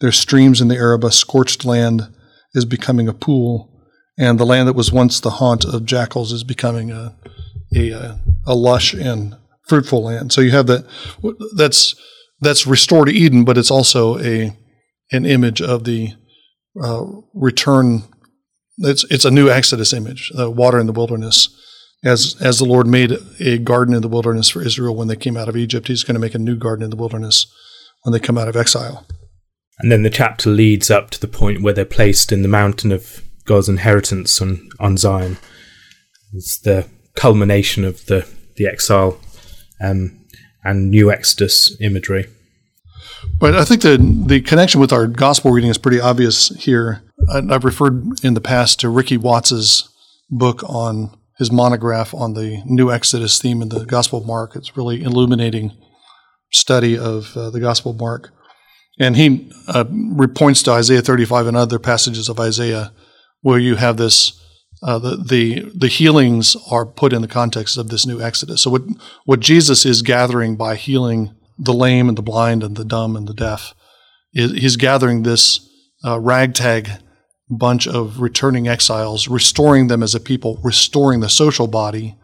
there's 0.00 0.18
streams 0.18 0.60
in 0.60 0.68
the 0.68 0.76
Arabah. 0.76 1.12
Scorched 1.12 1.64
land 1.64 2.08
is 2.54 2.64
becoming 2.64 3.08
a 3.08 3.12
pool, 3.14 3.70
and 4.18 4.38
the 4.38 4.46
land 4.46 4.66
that 4.68 4.74
was 4.74 4.92
once 4.92 5.20
the 5.20 5.30
haunt 5.30 5.64
of 5.64 5.84
jackals 5.84 6.32
is 6.32 6.44
becoming 6.44 6.90
a 6.90 7.16
a, 7.74 8.18
a 8.46 8.54
lush 8.54 8.94
and 8.94 9.36
fruitful 9.68 10.02
land. 10.02 10.32
So 10.32 10.40
you 10.40 10.50
have 10.50 10.66
that. 10.66 10.86
That's 11.56 11.94
that's 12.40 12.66
restored 12.66 13.08
Eden, 13.08 13.44
but 13.44 13.58
it's 13.58 13.70
also 13.70 14.18
a 14.18 14.56
an 15.12 15.24
image 15.24 15.60
of 15.60 15.84
the 15.84 16.14
uh, 16.82 17.04
return. 17.34 18.02
It's 18.78 19.04
it's 19.10 19.24
a 19.24 19.30
new 19.30 19.48
Exodus 19.48 19.92
image, 19.92 20.32
water 20.34 20.78
in 20.78 20.86
the 20.86 20.92
wilderness. 20.92 21.48
As 22.02 22.36
as 22.40 22.58
the 22.58 22.64
Lord 22.64 22.86
made 22.86 23.18
a 23.38 23.58
garden 23.58 23.94
in 23.94 24.00
the 24.00 24.08
wilderness 24.08 24.48
for 24.48 24.62
Israel 24.62 24.96
when 24.96 25.08
they 25.08 25.16
came 25.16 25.36
out 25.36 25.50
of 25.50 25.56
Egypt, 25.56 25.88
He's 25.88 26.04
going 26.04 26.14
to 26.14 26.20
make 26.20 26.34
a 26.34 26.38
new 26.38 26.56
garden 26.56 26.84
in 26.84 26.90
the 26.90 26.96
wilderness 26.96 27.46
when 28.02 28.12
they 28.12 28.18
come 28.18 28.38
out 28.38 28.48
of 28.48 28.56
exile. 28.56 29.06
And 29.82 29.90
then 29.90 30.02
the 30.02 30.10
chapter 30.10 30.50
leads 30.50 30.90
up 30.90 31.10
to 31.10 31.20
the 31.20 31.28
point 31.28 31.62
where 31.62 31.72
they're 31.72 31.84
placed 31.84 32.32
in 32.32 32.42
the 32.42 32.48
mountain 32.48 32.92
of 32.92 33.22
God's 33.44 33.68
inheritance 33.68 34.40
on, 34.40 34.68
on 34.78 34.96
Zion. 34.96 35.38
It's 36.34 36.58
the 36.58 36.86
culmination 37.14 37.84
of 37.84 38.06
the, 38.06 38.28
the 38.56 38.66
exile 38.66 39.20
um, 39.80 40.20
and 40.62 40.90
new 40.90 41.10
Exodus 41.10 41.76
imagery. 41.80 42.26
But 43.38 43.54
I 43.54 43.64
think 43.64 43.82
the 43.82 43.96
the 44.26 44.40
connection 44.40 44.80
with 44.80 44.92
our 44.92 45.06
gospel 45.06 45.50
reading 45.50 45.70
is 45.70 45.78
pretty 45.78 46.00
obvious 46.00 46.48
here. 46.56 47.02
I've 47.32 47.64
referred 47.64 48.24
in 48.24 48.34
the 48.34 48.40
past 48.40 48.80
to 48.80 48.88
Rikki 48.88 49.16
Watts's 49.16 49.88
book 50.30 50.62
on 50.64 51.16
his 51.38 51.50
monograph 51.50 52.14
on 52.14 52.34
the 52.34 52.62
New 52.66 52.90
Exodus 52.90 53.40
theme 53.40 53.62
in 53.62 53.70
the 53.70 53.84
Gospel 53.84 54.20
of 54.20 54.26
Mark. 54.26 54.56
It's 54.56 54.76
really 54.76 55.02
illuminating 55.02 55.72
study 56.50 56.98
of 56.98 57.34
uh, 57.36 57.50
the 57.50 57.60
Gospel 57.60 57.92
of 57.92 58.00
Mark. 58.00 58.30
And 58.98 59.16
he 59.16 59.50
uh, 59.68 59.84
points 60.34 60.62
to 60.64 60.72
Isaiah 60.72 61.00
35 61.00 61.46
and 61.46 61.56
other 61.56 61.78
passages 61.78 62.28
of 62.28 62.38
Isaiah 62.40 62.92
where 63.40 63.58
you 63.58 63.76
have 63.76 63.96
this. 63.96 64.36
Uh, 64.82 64.98
the, 64.98 65.16
the 65.16 65.70
the 65.74 65.88
healings 65.88 66.56
are 66.70 66.86
put 66.86 67.12
in 67.12 67.20
the 67.20 67.28
context 67.28 67.76
of 67.76 67.90
this 67.90 68.06
new 68.06 68.18
Exodus. 68.18 68.62
So 68.62 68.70
what 68.70 68.82
what 69.26 69.40
Jesus 69.40 69.84
is 69.84 70.00
gathering 70.00 70.56
by 70.56 70.74
healing 70.74 71.34
the 71.60 71.74
lame 71.74 72.08
and 72.08 72.16
the 72.16 72.22
blind 72.22 72.64
and 72.64 72.76
the 72.76 72.84
dumb 72.84 73.14
and 73.14 73.28
the 73.28 73.34
deaf, 73.34 73.74
is, 74.32 74.52
he's 74.52 74.76
gathering 74.76 75.22
this 75.22 75.68
uh, 76.04 76.18
ragtag 76.18 76.88
bunch 77.50 77.86
of 77.86 78.20
returning 78.20 78.66
exiles, 78.66 79.28
restoring 79.28 79.88
them 79.88 80.02
as 80.02 80.14
a 80.14 80.20
people, 80.20 80.58
restoring 80.62 81.20
the 81.20 81.28
social 81.28 81.66
body, 81.66 82.16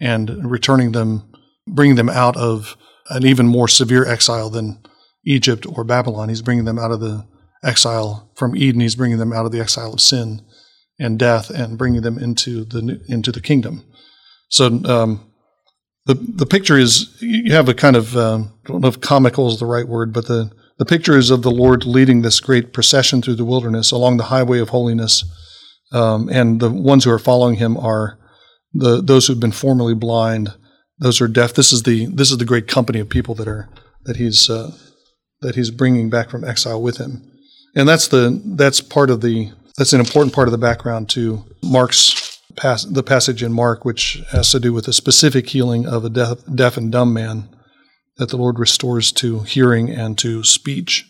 and 0.00 0.50
returning 0.50 0.92
them, 0.92 1.32
bringing 1.66 1.96
them 1.96 2.10
out 2.10 2.36
of 2.36 2.76
an 3.08 3.24
even 3.24 3.48
more 3.48 3.68
severe 3.68 4.06
exile 4.06 4.50
than 4.50 4.78
Egypt 5.26 5.66
or 5.66 5.84
Babylon. 5.84 6.28
He's 6.28 6.42
bringing 6.42 6.64
them 6.64 6.78
out 6.78 6.92
of 6.92 7.00
the 7.00 7.26
exile 7.62 8.30
from 8.34 8.56
Eden. 8.56 8.80
He's 8.80 8.94
bringing 8.94 9.18
them 9.18 9.32
out 9.32 9.46
of 9.46 9.52
the 9.52 9.60
exile 9.60 9.92
of 9.92 10.00
sin 10.00 10.42
and 10.98 11.18
death 11.18 11.50
and 11.50 11.76
bringing 11.76 12.02
them 12.02 12.18
into 12.18 12.64
the 12.64 13.00
into 13.08 13.32
the 13.32 13.40
kingdom. 13.40 13.84
So 14.48 14.66
um, 14.84 15.32
the 16.06 16.14
the 16.14 16.46
picture 16.46 16.78
is 16.78 17.16
you 17.20 17.52
have 17.52 17.68
a 17.68 17.74
kind 17.74 17.96
of 17.96 18.16
um, 18.16 18.52
I 18.64 18.72
don't 18.72 18.80
know 18.80 18.88
if 18.88 19.00
comical 19.00 19.48
is 19.48 19.58
the 19.58 19.66
right 19.66 19.86
word, 19.86 20.12
but 20.12 20.26
the 20.26 20.50
the 20.78 20.86
picture 20.86 21.16
is 21.16 21.30
of 21.30 21.42
the 21.42 21.50
Lord 21.50 21.84
leading 21.84 22.22
this 22.22 22.40
great 22.40 22.72
procession 22.72 23.22
through 23.22 23.36
the 23.36 23.44
wilderness 23.44 23.90
along 23.90 24.16
the 24.16 24.24
highway 24.24 24.60
of 24.60 24.68
holiness, 24.70 25.24
um, 25.92 26.28
and 26.28 26.60
the 26.60 26.70
ones 26.70 27.04
who 27.04 27.10
are 27.10 27.18
following 27.18 27.56
him 27.56 27.76
are 27.76 28.18
the 28.72 29.02
those 29.02 29.26
who've 29.26 29.40
been 29.40 29.52
formerly 29.52 29.94
blind, 29.94 30.54
those 30.98 31.18
who 31.18 31.24
are 31.24 31.28
deaf. 31.28 31.54
This 31.54 31.72
is 31.72 31.82
the 31.82 32.06
this 32.06 32.30
is 32.30 32.38
the 32.38 32.44
great 32.44 32.68
company 32.68 33.00
of 33.00 33.08
people 33.08 33.34
that 33.34 33.48
are 33.48 33.68
that 34.04 34.16
he's 34.16 34.48
uh, 34.48 34.70
that 35.40 35.54
he's 35.54 35.70
bringing 35.70 36.10
back 36.10 36.30
from 36.30 36.44
exile 36.44 36.80
with 36.80 36.98
him, 36.98 37.30
and 37.74 37.88
that's 37.88 38.08
the 38.08 38.40
that's 38.44 38.80
part 38.80 39.10
of 39.10 39.20
the 39.20 39.52
that's 39.76 39.92
an 39.92 40.00
important 40.00 40.34
part 40.34 40.48
of 40.48 40.52
the 40.52 40.58
background 40.58 41.08
to 41.10 41.44
Mark's 41.62 42.40
pass 42.56 42.84
the 42.84 43.02
passage 43.02 43.42
in 43.42 43.52
Mark, 43.52 43.84
which 43.84 44.22
has 44.30 44.50
to 44.50 44.60
do 44.60 44.72
with 44.72 44.88
a 44.88 44.92
specific 44.92 45.48
healing 45.50 45.86
of 45.86 46.04
a 46.04 46.10
deaf, 46.10 46.38
deaf 46.52 46.76
and 46.76 46.90
dumb 46.90 47.12
man 47.12 47.48
that 48.16 48.30
the 48.30 48.36
Lord 48.36 48.58
restores 48.58 49.12
to 49.12 49.40
hearing 49.40 49.90
and 49.90 50.16
to 50.18 50.42
speech. 50.42 51.06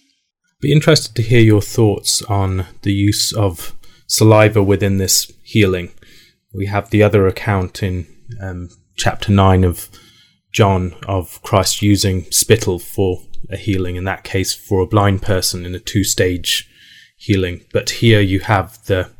Be 0.61 0.73
interested 0.73 1.14
to 1.16 1.23
hear 1.23 1.40
your 1.40 1.62
thoughts 1.62 2.23
on 2.23 2.66
the 2.83 2.92
use 2.92 3.33
of 3.33 3.75
saliva 4.06 4.62
within 4.62 4.99
this 4.99 5.30
healing. 5.45 5.92
We 6.52 6.66
have 6.66 6.90
the 6.90 7.02
other 7.02 7.26
account 7.26 7.83
in 7.83 8.06
um, 8.40 8.71
chapter 8.97 9.30
9 9.30 9.64
of 9.64 9.88
John 10.52 10.95
of 11.06 11.40
Christ 11.42 11.83
using 11.83 12.25
spittle 12.30 12.78
for 12.78 13.23
a 13.50 13.56
healing, 13.56 13.96
in 13.96 14.04
that 14.04 14.24
case 14.24 14.54
for 14.54 14.80
a 14.80 14.86
blind 14.86 15.22
person 15.22 15.64
in 15.64 15.74
a 15.74 15.80
two 15.80 16.04
stage 16.04 16.68
healing. 17.16 17.64
But 17.72 17.90
here 17.90 18.20
you 18.20 18.40
have 18.40 18.78
the 18.86 19.10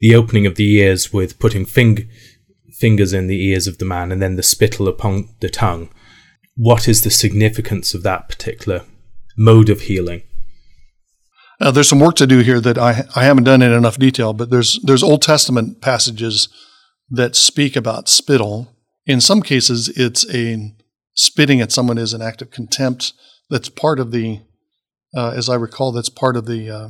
the 0.00 0.14
opening 0.14 0.46
of 0.46 0.56
the 0.56 0.74
ears 0.76 1.12
with 1.12 1.38
putting 1.38 1.64
fing- 1.64 2.08
fingers 2.78 3.12
in 3.12 3.28
the 3.28 3.42
ears 3.46 3.66
of 3.66 3.78
the 3.78 3.84
man 3.84 4.12
and 4.12 4.20
then 4.20 4.36
the 4.36 4.42
spittle 4.42 4.88
upon 4.88 5.28
the 5.40 5.48
tongue. 5.48 5.88
What 6.54 6.86
is 6.86 7.02
the 7.02 7.10
significance 7.10 7.94
of 7.94 8.02
that 8.02 8.28
particular 8.28 8.84
mode 9.38 9.70
of 9.70 9.82
healing? 9.82 10.22
Uh, 11.60 11.70
there's 11.70 11.88
some 11.88 12.00
work 12.00 12.16
to 12.16 12.26
do 12.26 12.40
here 12.40 12.60
that 12.60 12.76
I 12.76 13.04
I 13.14 13.24
haven't 13.24 13.44
done 13.44 13.62
in 13.62 13.72
enough 13.72 13.98
detail, 13.98 14.32
but 14.32 14.50
there's 14.50 14.78
there's 14.82 15.02
Old 15.02 15.22
Testament 15.22 15.80
passages 15.80 16.48
that 17.10 17.36
speak 17.36 17.76
about 17.76 18.08
spittle. 18.08 18.68
In 19.06 19.20
some 19.20 19.40
cases, 19.40 19.88
it's 19.90 20.28
a 20.34 20.74
spitting 21.16 21.60
at 21.60 21.72
someone 21.72 21.98
is 21.98 22.12
an 22.12 22.22
act 22.22 22.42
of 22.42 22.50
contempt. 22.50 23.12
That's 23.50 23.68
part 23.68 23.98
of 23.98 24.12
the, 24.12 24.42
uh, 25.16 25.30
as 25.30 25.48
I 25.48 25.56
recall, 25.56 25.90
that's 25.90 26.08
part 26.08 26.36
of 26.36 26.46
the 26.46 26.70
uh, 26.70 26.88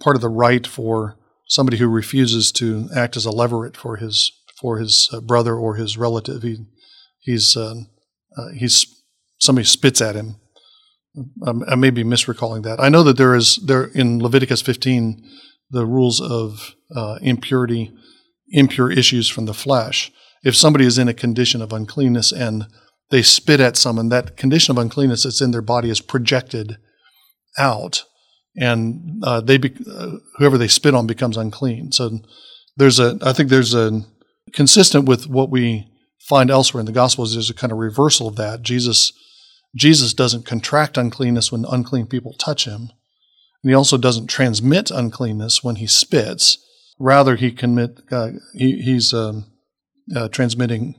part 0.00 0.16
of 0.16 0.22
the 0.22 0.28
rite 0.28 0.66
for 0.66 1.16
somebody 1.46 1.78
who 1.78 1.88
refuses 1.88 2.50
to 2.52 2.88
act 2.94 3.16
as 3.16 3.24
a 3.24 3.30
leveret 3.30 3.76
for 3.76 3.96
his 3.96 4.32
for 4.60 4.78
his 4.78 5.08
uh, 5.12 5.20
brother 5.20 5.54
or 5.54 5.76
his 5.76 5.96
relative. 5.96 6.42
He 6.42 6.66
he's 7.20 7.56
uh, 7.56 7.74
uh, 8.36 8.48
he's 8.56 9.02
somebody 9.38 9.64
spits 9.64 10.00
at 10.00 10.16
him 10.16 10.36
um, 11.46 11.64
I 11.68 11.74
may 11.74 11.90
be 11.90 12.04
misrecalling 12.04 12.62
that. 12.64 12.80
I 12.80 12.88
know 12.88 13.02
that 13.02 13.16
there 13.16 13.34
is 13.34 13.56
there 13.56 13.84
in 13.84 14.20
Leviticus 14.20 14.62
15 14.62 15.24
the 15.70 15.86
rules 15.86 16.20
of 16.20 16.74
uh, 16.94 17.18
impurity, 17.20 17.92
impure 18.50 18.90
issues 18.90 19.28
from 19.28 19.46
the 19.46 19.54
flesh. 19.54 20.10
If 20.42 20.56
somebody 20.56 20.86
is 20.86 20.98
in 20.98 21.08
a 21.08 21.14
condition 21.14 21.60
of 21.60 21.72
uncleanness 21.72 22.32
and 22.32 22.66
they 23.10 23.22
spit 23.22 23.60
at 23.60 23.76
someone, 23.76 24.08
that 24.10 24.36
condition 24.36 24.76
of 24.76 24.82
uncleanness 24.82 25.22
that's 25.22 25.40
in 25.40 25.50
their 25.50 25.62
body 25.62 25.90
is 25.90 26.00
projected 26.00 26.76
out, 27.58 28.04
and 28.56 29.22
uh, 29.24 29.40
they 29.40 29.58
be, 29.58 29.74
uh, 29.90 30.16
whoever 30.36 30.58
they 30.58 30.68
spit 30.68 30.94
on 30.94 31.06
becomes 31.06 31.36
unclean. 31.36 31.92
So 31.92 32.20
there's 32.76 32.98
a 32.98 33.18
I 33.22 33.32
think 33.32 33.50
there's 33.50 33.74
a 33.74 34.02
consistent 34.52 35.06
with 35.06 35.26
what 35.26 35.50
we 35.50 35.88
find 36.28 36.50
elsewhere 36.50 36.80
in 36.80 36.86
the 36.86 36.92
Gospels. 36.92 37.32
There's 37.32 37.50
a 37.50 37.54
kind 37.54 37.72
of 37.72 37.78
reversal 37.78 38.28
of 38.28 38.36
that. 38.36 38.62
Jesus 38.62 39.12
Jesus 39.76 40.14
doesn't 40.14 40.46
contract 40.46 40.96
uncleanness 40.96 41.52
when 41.52 41.64
unclean 41.70 42.06
people 42.06 42.34
touch 42.34 42.64
him. 42.64 42.90
And 43.62 43.70
he 43.70 43.74
also 43.74 43.96
doesn't 43.96 44.28
transmit 44.28 44.90
uncleanness 44.90 45.62
when 45.62 45.76
he 45.76 45.86
spits. 45.86 46.58
Rather, 46.98 47.36
he 47.36 47.50
commit, 47.52 48.00
uh, 48.10 48.30
he, 48.54 48.80
he's 48.80 49.12
um, 49.12 49.46
uh, 50.14 50.28
transmitting 50.28 50.94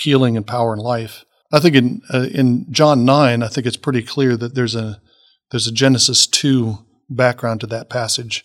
healing 0.00 0.36
and 0.36 0.46
power 0.46 0.72
and 0.72 0.82
life. 0.82 1.24
I 1.54 1.60
think 1.60 1.76
in 1.76 2.02
uh, 2.12 2.26
in 2.32 2.66
John 2.72 3.04
nine, 3.04 3.42
I 3.42 3.48
think 3.48 3.66
it's 3.66 3.76
pretty 3.76 4.02
clear 4.02 4.36
that 4.36 4.54
there's 4.54 4.74
a 4.74 5.00
there's 5.50 5.66
a 5.66 5.72
Genesis 5.72 6.26
two 6.26 6.78
background 7.08 7.60
to 7.60 7.66
that 7.68 7.88
passage. 7.88 8.44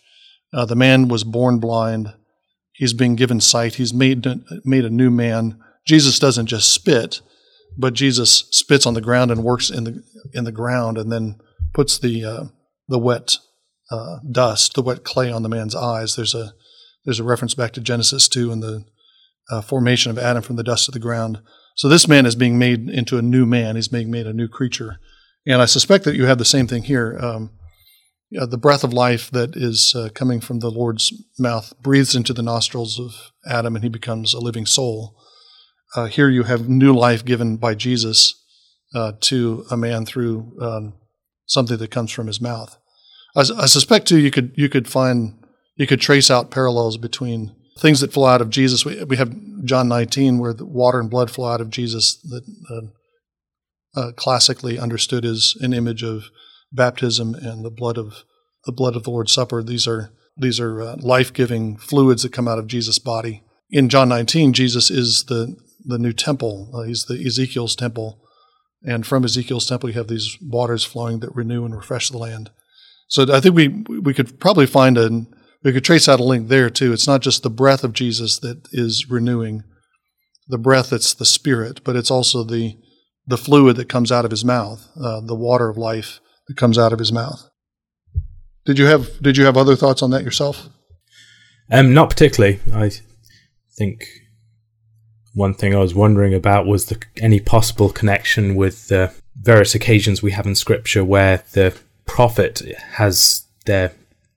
Uh, 0.52 0.64
the 0.64 0.76
man 0.76 1.08
was 1.08 1.24
born 1.24 1.58
blind. 1.58 2.14
He's 2.72 2.92
being 2.92 3.16
given 3.16 3.40
sight. 3.40 3.74
He's 3.74 3.92
made 3.92 4.26
made 4.64 4.84
a 4.84 4.90
new 4.90 5.10
man. 5.10 5.60
Jesus 5.86 6.18
doesn't 6.18 6.46
just 6.46 6.72
spit 6.72 7.20
but 7.76 7.94
Jesus 7.94 8.48
spits 8.50 8.86
on 8.86 8.94
the 8.94 9.00
ground 9.00 9.30
and 9.30 9.44
works 9.44 9.70
in 9.70 9.84
the 9.84 10.02
in 10.32 10.44
the 10.44 10.52
ground, 10.52 10.98
and 10.98 11.10
then 11.10 11.40
puts 11.72 11.98
the 11.98 12.24
uh, 12.24 12.44
the 12.88 12.98
wet 12.98 13.36
uh, 13.90 14.18
dust, 14.30 14.74
the 14.74 14.82
wet 14.82 15.04
clay 15.04 15.30
on 15.30 15.42
the 15.42 15.48
man's 15.48 15.74
eyes. 15.74 16.16
There's 16.16 16.34
a 16.34 16.54
there's 17.04 17.20
a 17.20 17.24
reference 17.24 17.54
back 17.54 17.72
to 17.72 17.80
Genesis 17.80 18.28
two 18.28 18.52
and 18.52 18.62
the 18.62 18.84
uh, 19.50 19.60
formation 19.60 20.10
of 20.10 20.18
Adam 20.18 20.42
from 20.42 20.56
the 20.56 20.62
dust 20.62 20.88
of 20.88 20.94
the 20.94 21.00
ground. 21.00 21.40
So 21.76 21.88
this 21.88 22.08
man 22.08 22.26
is 22.26 22.34
being 22.34 22.58
made 22.58 22.88
into 22.88 23.18
a 23.18 23.22
new 23.22 23.46
man. 23.46 23.76
He's 23.76 23.88
being 23.88 24.10
made 24.10 24.26
a 24.26 24.32
new 24.32 24.48
creature, 24.48 24.98
and 25.46 25.62
I 25.62 25.66
suspect 25.66 26.04
that 26.04 26.16
you 26.16 26.26
have 26.26 26.38
the 26.38 26.44
same 26.44 26.66
thing 26.66 26.84
here. 26.84 27.18
Um, 27.20 27.50
the 28.30 28.58
breath 28.58 28.84
of 28.84 28.92
life 28.92 29.30
that 29.32 29.56
is 29.56 29.92
uh, 29.96 30.08
coming 30.14 30.40
from 30.40 30.60
the 30.60 30.70
Lord's 30.70 31.12
mouth 31.38 31.72
breathes 31.82 32.14
into 32.14 32.32
the 32.32 32.42
nostrils 32.42 33.00
of 33.00 33.32
Adam, 33.50 33.74
and 33.74 33.82
he 33.82 33.88
becomes 33.88 34.34
a 34.34 34.40
living 34.40 34.66
soul 34.66 35.16
uh, 35.94 36.06
here 36.06 36.28
you 36.28 36.44
have 36.44 36.68
new 36.68 36.94
life 36.94 37.24
given 37.24 37.56
by 37.56 37.74
Jesus 37.74 38.34
uh, 38.94 39.12
to 39.20 39.64
a 39.70 39.76
man 39.76 40.06
through 40.06 40.56
um, 40.60 40.94
something 41.46 41.78
that 41.78 41.90
comes 41.90 42.12
from 42.12 42.26
his 42.26 42.40
mouth. 42.40 42.76
I, 43.36 43.40
I, 43.40 43.66
suspect 43.66 44.06
too 44.06 44.18
you 44.18 44.30
could 44.30 44.52
you 44.56 44.68
could 44.68 44.88
find 44.88 45.34
you 45.76 45.86
could 45.86 46.00
trace 46.00 46.30
out 46.30 46.50
parallels 46.50 46.96
between 46.96 47.54
things 47.80 48.00
that 48.00 48.12
flow 48.12 48.26
out 48.26 48.42
of 48.42 48.50
Jesus. 48.50 48.84
We, 48.84 49.02
we 49.04 49.16
have 49.16 49.34
John 49.64 49.88
19 49.88 50.38
where 50.38 50.52
the 50.52 50.66
water 50.66 51.00
and 51.00 51.10
blood 51.10 51.30
flow 51.30 51.48
out 51.48 51.60
of 51.60 51.70
Jesus 51.70 52.16
that 52.16 52.44
uh, 52.70 53.98
uh 53.98 54.12
classically 54.12 54.78
understood 54.78 55.24
as 55.24 55.54
an 55.60 55.72
image 55.72 56.02
of 56.02 56.24
baptism 56.72 57.34
and 57.34 57.64
the 57.64 57.70
blood 57.70 57.98
of 57.98 58.24
the 58.66 58.72
blood 58.72 58.96
of 58.96 59.04
the 59.04 59.10
Lord's 59.10 59.32
Supper. 59.32 59.62
These 59.62 59.86
are 59.88 60.12
these 60.36 60.60
are 60.60 60.80
uh, 60.80 60.96
life 61.00 61.32
giving 61.32 61.76
fluids 61.76 62.22
that 62.22 62.32
come 62.32 62.48
out 62.48 62.58
of 62.58 62.66
Jesus' 62.66 62.98
body. 62.98 63.42
In 63.70 63.88
John 63.88 64.08
19, 64.08 64.52
Jesus 64.52 64.90
is 64.90 65.24
the 65.24 65.56
the 65.84 65.98
new 65.98 66.12
temple. 66.12 66.70
Uh, 66.74 66.82
he's 66.82 67.04
the 67.04 67.24
Ezekiel's 67.24 67.74
temple, 67.74 68.20
and 68.82 69.06
from 69.06 69.24
Ezekiel's 69.24 69.66
temple 69.66 69.88
you 69.88 69.94
have 69.94 70.08
these 70.08 70.36
waters 70.42 70.84
flowing 70.84 71.20
that 71.20 71.34
renew 71.34 71.64
and 71.64 71.74
refresh 71.74 72.10
the 72.10 72.18
land. 72.18 72.50
So 73.08 73.32
I 73.32 73.40
think 73.40 73.54
we 73.54 73.68
we 73.68 74.14
could 74.14 74.38
probably 74.38 74.66
find 74.66 74.98
a 74.98 75.26
we 75.62 75.72
could 75.72 75.84
trace 75.84 76.08
out 76.08 76.20
a 76.20 76.24
link 76.24 76.48
there 76.48 76.70
too. 76.70 76.92
It's 76.92 77.06
not 77.06 77.20
just 77.20 77.42
the 77.42 77.50
breath 77.50 77.84
of 77.84 77.92
Jesus 77.92 78.38
that 78.38 78.68
is 78.72 79.10
renewing, 79.10 79.62
the 80.48 80.58
breath 80.58 80.90
that's 80.90 81.14
the 81.14 81.26
spirit, 81.26 81.82
but 81.84 81.96
it's 81.96 82.10
also 82.10 82.44
the 82.44 82.76
the 83.26 83.38
fluid 83.38 83.76
that 83.76 83.88
comes 83.88 84.10
out 84.10 84.24
of 84.24 84.30
his 84.30 84.44
mouth, 84.44 84.88
uh, 85.00 85.20
the 85.20 85.36
water 85.36 85.68
of 85.68 85.76
life 85.76 86.20
that 86.48 86.56
comes 86.56 86.78
out 86.78 86.92
of 86.92 86.98
his 86.98 87.12
mouth. 87.12 87.48
Did 88.64 88.78
you 88.78 88.86
have 88.86 89.22
Did 89.22 89.36
you 89.36 89.44
have 89.44 89.56
other 89.56 89.76
thoughts 89.76 90.02
on 90.02 90.10
that 90.10 90.24
yourself? 90.24 90.68
Um, 91.70 91.94
not 91.94 92.10
particularly. 92.10 92.60
I 92.72 92.90
think 93.76 94.04
one 95.34 95.54
thing 95.54 95.74
I 95.74 95.78
was 95.78 95.94
wondering 95.94 96.34
about 96.34 96.66
was 96.66 96.86
the, 96.86 97.00
any 97.20 97.38
possible 97.38 97.90
connection 97.90 98.56
with 98.56 98.88
the 98.88 99.12
various 99.36 99.74
occasions 99.74 100.22
we 100.22 100.32
have 100.32 100.46
in 100.46 100.56
Scripture 100.56 101.04
where 101.04 101.44
the 101.52 101.78
prophet 102.06 102.60
has 102.94 103.46
their 103.66 103.92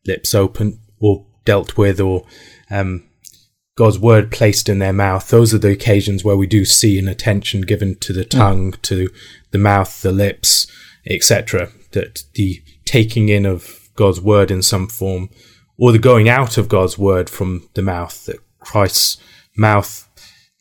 lips 0.06 0.36
open 0.36 0.80
or 1.04 1.26
dealt 1.44 1.78
with 1.78 2.00
or 2.00 2.26
um, 2.72 3.04
God's 3.76 4.00
word 4.00 4.32
placed 4.32 4.70
in 4.70 4.80
their 4.80 4.94
mouth. 4.94 5.28
Those 5.30 5.54
are 5.54 5.60
the 5.60 5.72
occasions 5.72 6.24
where 6.24 6.38
we 6.38 6.48
do 6.48 6.64
see 6.64 6.98
an 6.98 7.08
attention 7.08 7.62
given 7.62 7.96
to 8.00 8.14
the 8.14 8.24
tongue, 8.24 8.72
mm. 8.72 8.82
to 8.84 9.10
the 9.52 9.58
mouth, 9.58 10.02
the 10.02 10.12
lips, 10.12 10.66
etc. 11.06 11.70
That 11.92 12.24
the 12.36 12.64
taking 12.86 13.30
in 13.30 13.46
of 13.46 13.90
God's 13.96 14.22
word 14.22 14.50
in 14.50 14.62
some 14.62 14.88
form, 14.88 15.30
or 15.78 15.92
the 15.92 16.00
going 16.00 16.30
out 16.30 16.58
of 16.58 16.70
God's 16.70 16.98
word 16.98 17.30
from 17.30 17.68
the 17.74 17.82
mouth, 17.82 18.26
that 18.26 18.38
Christ's 18.60 19.18
mouth 19.58 20.08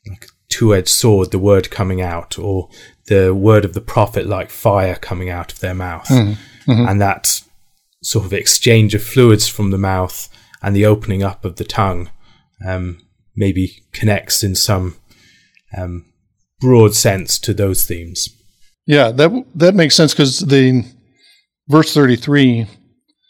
like 0.09 0.25
a 0.25 0.29
two-edged 0.49 0.89
sword, 0.89 1.31
the 1.31 1.39
word 1.39 1.71
coming 1.71 2.03
out, 2.03 2.39
or 2.39 2.69
the 3.07 3.35
word 3.35 3.65
of 3.65 3.75
the 3.75 3.81
prophet 3.81 4.27
like 4.27 4.51
fire 4.51 4.97
coming 4.97 5.31
out 5.31 5.53
of 5.53 5.61
their 5.61 5.75
mouth, 5.75 6.09
mm-hmm. 6.09 6.71
mm-hmm. 6.71 6.89
and 6.89 7.01
that 7.01 7.43
sort 8.03 8.25
of 8.25 8.33
exchange 8.33 8.95
of 8.95 9.03
fluids 9.03 9.49
from 9.49 9.71
the 9.71 9.79
mouth 9.79 10.29
and 10.63 10.75
the 10.75 10.87
opening 10.87 11.23
up 11.23 11.45
of 11.45 11.57
the 11.57 11.65
tongue 11.65 12.11
um, 12.67 12.99
maybe 13.35 13.83
connects 13.93 14.43
in 14.43 14.55
some 14.55 14.97
um, 15.77 16.05
broad 16.61 16.95
sense 16.95 17.39
to 17.39 17.55
those 17.55 17.85
themes. 17.85 18.29
Yeah, 18.87 19.11
that 19.13 19.45
that 19.55 19.75
makes 19.75 19.95
sense 19.95 20.13
because 20.13 20.41
the 20.41 20.85
verse 21.69 21.95
thirty-three 21.95 22.67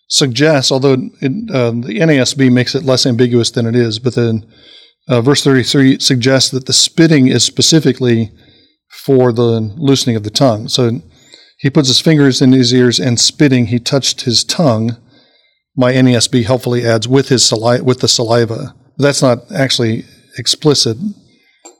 suggests, 0.08 0.70
although 0.72 1.10
it, 1.20 1.50
uh, 1.50 1.70
the 1.70 1.98
NASB 1.98 2.52
makes 2.52 2.74
it 2.74 2.84
less 2.84 3.06
ambiguous 3.06 3.50
than 3.50 3.66
it 3.66 3.74
is, 3.74 3.98
but 3.98 4.14
then 4.14 4.46
uh, 5.08 5.20
verse 5.20 5.42
33 5.42 5.98
suggests 5.98 6.50
that 6.50 6.66
the 6.66 6.72
spitting 6.72 7.28
is 7.28 7.44
specifically 7.44 8.30
for 8.90 9.32
the 9.32 9.60
loosening 9.76 10.14
of 10.14 10.22
the 10.22 10.30
tongue. 10.30 10.68
So 10.68 11.00
he 11.62 11.70
puts 11.70 11.88
his 11.88 12.00
fingers 12.00 12.42
in 12.42 12.52
his 12.52 12.74
ears 12.74 13.00
and 13.00 13.18
spitting, 13.18 13.66
he 13.66 13.78
touched 13.78 14.22
his 14.22 14.44
tongue 14.44 14.98
my 15.76 15.92
NASB 15.92 16.44
helpfully 16.44 16.86
adds 16.86 17.08
with 17.08 17.28
his 17.28 17.44
saliva, 17.44 17.84
with 17.84 18.00
the 18.00 18.08
saliva. 18.08 18.74
That's 18.98 19.22
not 19.22 19.50
actually 19.52 20.04
explicit, 20.36 20.98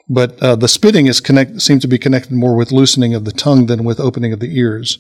but 0.09 0.43
uh, 0.43 0.57
the 0.57 0.69
spitting 0.69 1.07
is 1.07 1.21
connect 1.21 1.61
seems 1.61 1.83
to 1.83 1.89
be 1.89 1.99
connected 1.99 2.33
more 2.33 2.57
with 2.57 2.73
loosening 2.73 3.15
of 3.15 3.25
the 3.25 3.33
tongue 3.33 3.67
than 3.67 3.85
with 3.85 4.01
opening 4.01 4.33
of 4.33 4.41
the 4.41 4.59
ears. 4.59 4.99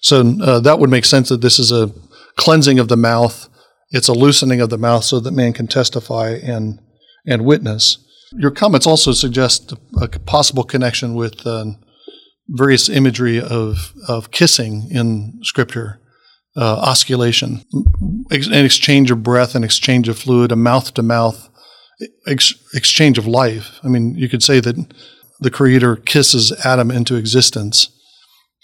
So 0.00 0.34
uh, 0.42 0.60
that 0.60 0.78
would 0.78 0.90
make 0.90 1.04
sense 1.04 1.28
that 1.30 1.40
this 1.40 1.58
is 1.58 1.72
a 1.72 1.92
cleansing 2.36 2.78
of 2.78 2.88
the 2.88 2.96
mouth. 2.96 3.48
It's 3.90 4.08
a 4.08 4.12
loosening 4.12 4.60
of 4.60 4.70
the 4.70 4.78
mouth 4.78 5.04
so 5.04 5.20
that 5.20 5.32
man 5.32 5.52
can 5.52 5.66
testify 5.66 6.30
and 6.42 6.80
and 7.26 7.44
witness. 7.44 7.98
Your 8.32 8.50
comments 8.50 8.86
also 8.86 9.12
suggest 9.12 9.72
a 10.00 10.08
possible 10.08 10.64
connection 10.64 11.14
with 11.14 11.46
uh, 11.46 11.64
various 12.48 12.88
imagery 12.88 13.40
of 13.40 13.92
of 14.08 14.30
kissing 14.30 14.88
in 14.90 15.38
Scripture, 15.42 16.00
uh, 16.56 16.90
osculation, 16.90 17.64
an 18.30 18.64
exchange 18.64 19.10
of 19.10 19.22
breath, 19.22 19.54
an 19.54 19.64
exchange 19.64 20.08
of 20.08 20.18
fluid, 20.18 20.52
a 20.52 20.56
mouth 20.56 20.94
to 20.94 21.02
mouth 21.02 21.48
exchange 22.26 23.18
of 23.18 23.26
life. 23.26 23.80
I 23.82 23.88
mean, 23.88 24.14
you 24.14 24.28
could 24.28 24.42
say 24.42 24.60
that 24.60 24.76
the 25.40 25.50
Creator 25.50 25.96
kisses 25.96 26.52
Adam 26.64 26.90
into 26.90 27.16
existence, 27.16 27.90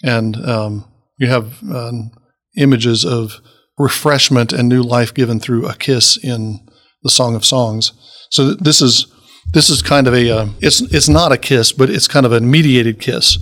and 0.03 0.35
um, 0.45 0.85
you 1.17 1.27
have 1.27 1.61
um, 1.63 2.11
images 2.57 3.05
of 3.05 3.41
refreshment 3.77 4.53
and 4.53 4.69
new 4.69 4.81
life 4.81 5.13
given 5.13 5.39
through 5.39 5.67
a 5.67 5.75
kiss 5.75 6.17
in 6.17 6.59
the 7.03 7.09
Song 7.09 7.35
of 7.35 7.45
Songs. 7.45 7.91
So 8.31 8.53
this 8.53 8.81
is 8.81 9.07
this 9.51 9.69
is 9.69 9.81
kind 9.81 10.07
of 10.07 10.13
a 10.13 10.29
uh, 10.29 10.47
it's 10.59 10.81
it's 10.81 11.09
not 11.09 11.31
a 11.31 11.37
kiss, 11.37 11.71
but 11.71 11.89
it's 11.89 12.07
kind 12.07 12.25
of 12.25 12.31
a 12.31 12.41
mediated 12.41 12.99
kiss. 12.99 13.37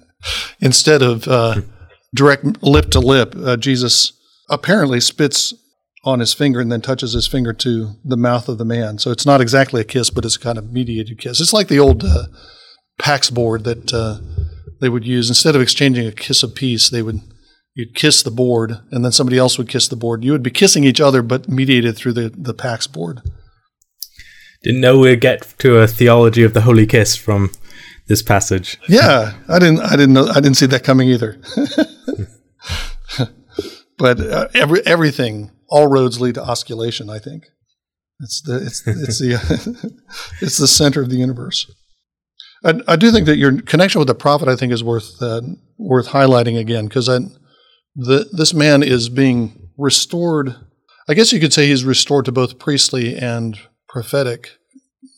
Instead 0.60 1.02
of 1.02 1.28
uh, 1.28 1.60
direct 2.14 2.62
lip 2.62 2.90
to 2.90 3.00
lip, 3.00 3.34
uh, 3.36 3.56
Jesus 3.56 4.12
apparently 4.48 5.00
spits 5.00 5.52
on 6.04 6.20
his 6.20 6.34
finger 6.34 6.60
and 6.60 6.70
then 6.70 6.80
touches 6.80 7.14
his 7.14 7.26
finger 7.26 7.52
to 7.52 7.94
the 8.04 8.16
mouth 8.16 8.48
of 8.48 8.58
the 8.58 8.64
man. 8.64 8.98
So 8.98 9.10
it's 9.10 9.26
not 9.26 9.40
exactly 9.40 9.80
a 9.80 9.84
kiss, 9.84 10.10
but 10.10 10.24
it's 10.24 10.36
a 10.36 10.40
kind 10.40 10.58
of 10.58 10.70
mediated 10.72 11.18
kiss. 11.18 11.40
It's 11.40 11.52
like 11.52 11.68
the 11.68 11.78
old 11.78 12.04
uh, 12.04 12.24
PAX 12.98 13.30
board 13.30 13.64
that 13.64 13.92
uh, 13.92 14.18
they 14.80 14.88
would 14.88 15.06
use 15.06 15.28
instead 15.28 15.56
of 15.56 15.62
exchanging 15.62 16.06
a 16.06 16.12
kiss 16.12 16.42
of 16.42 16.54
peace. 16.54 16.90
They 16.90 17.02
would 17.02 17.20
you'd 17.74 17.94
kiss 17.94 18.22
the 18.22 18.30
board, 18.30 18.78
and 18.90 19.04
then 19.04 19.12
somebody 19.12 19.38
else 19.38 19.58
would 19.58 19.68
kiss 19.68 19.88
the 19.88 19.96
board. 19.96 20.24
You 20.24 20.32
would 20.32 20.42
be 20.42 20.50
kissing 20.50 20.84
each 20.84 21.00
other, 21.00 21.22
but 21.22 21.48
mediated 21.48 21.96
through 21.96 22.12
the 22.12 22.28
the 22.36 22.54
PAX 22.54 22.86
board. 22.86 23.22
Didn't 24.64 24.80
know 24.80 24.98
we'd 24.98 25.20
get 25.20 25.54
to 25.58 25.76
a 25.76 25.86
theology 25.86 26.42
of 26.42 26.54
the 26.54 26.62
holy 26.62 26.86
kiss 26.86 27.14
from 27.14 27.52
this 28.06 28.22
passage. 28.22 28.78
Yeah, 28.88 29.34
I 29.46 29.58
didn't. 29.58 29.80
I 29.80 29.90
didn't 29.90 30.14
know. 30.14 30.26
I 30.26 30.40
didn't 30.40 30.54
see 30.54 30.64
that 30.66 30.82
coming 30.84 31.08
either. 31.08 31.38
but 33.98 34.20
uh, 34.20 34.48
every 34.54 34.80
everything, 34.86 35.50
all 35.68 35.86
roads 35.86 36.18
lead 36.18 36.36
to 36.36 36.40
osculation. 36.40 37.10
I 37.10 37.18
think 37.18 37.44
it's 38.20 38.40
the 38.40 38.56
it's 38.56 38.86
it's 38.86 39.18
the 39.18 39.92
it's 40.40 40.56
the 40.56 40.66
center 40.66 41.02
of 41.02 41.10
the 41.10 41.16
universe. 41.16 41.70
I, 42.64 42.80
I, 42.88 42.96
do 42.96 43.10
think 43.10 43.26
that 43.26 43.36
your 43.36 43.60
connection 43.60 43.98
with 43.98 44.08
the 44.08 44.14
prophet, 44.14 44.48
I 44.48 44.56
think, 44.56 44.72
is 44.72 44.82
worth 44.82 45.20
uh, 45.20 45.42
worth 45.76 46.08
highlighting 46.08 46.58
again 46.58 46.86
because 46.86 47.10
this 47.94 48.54
man 48.54 48.82
is 48.82 49.10
being 49.10 49.68
restored. 49.76 50.56
I 51.06 51.12
guess 51.12 51.34
you 51.34 51.40
could 51.40 51.52
say 51.52 51.66
he's 51.66 51.84
restored 51.84 52.24
to 52.24 52.32
both 52.32 52.58
priestly 52.58 53.14
and 53.14 53.58
prophetic 53.94 54.58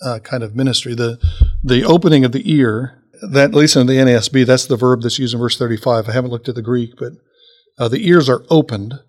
uh, 0.04 0.18
kind 0.18 0.42
of 0.42 0.54
ministry. 0.54 0.95
The 0.95 1.18
the 1.64 1.83
opening 1.83 2.26
of 2.26 2.33
the 2.33 2.52
ear, 2.52 3.02
that 3.23 3.50
at 3.50 3.54
least 3.54 3.75
in 3.75 3.87
the 3.87 3.95
NASB, 3.95 4.45
that's 4.45 4.66
the 4.66 4.76
verb 4.76 5.00
that's 5.00 5.18
used 5.18 5.33
in 5.33 5.40
verse 5.40 5.56
35. 5.56 6.09
I 6.09 6.12
haven't 6.12 6.30
looked 6.30 6.50
at 6.50 6.54
the 6.54 6.62
Greek, 6.62 6.90
but 6.99 7.14
uh, 7.78 7.88
the 7.88 8.06
ears 8.06 8.28
are 8.28 8.45
opened 8.50 9.00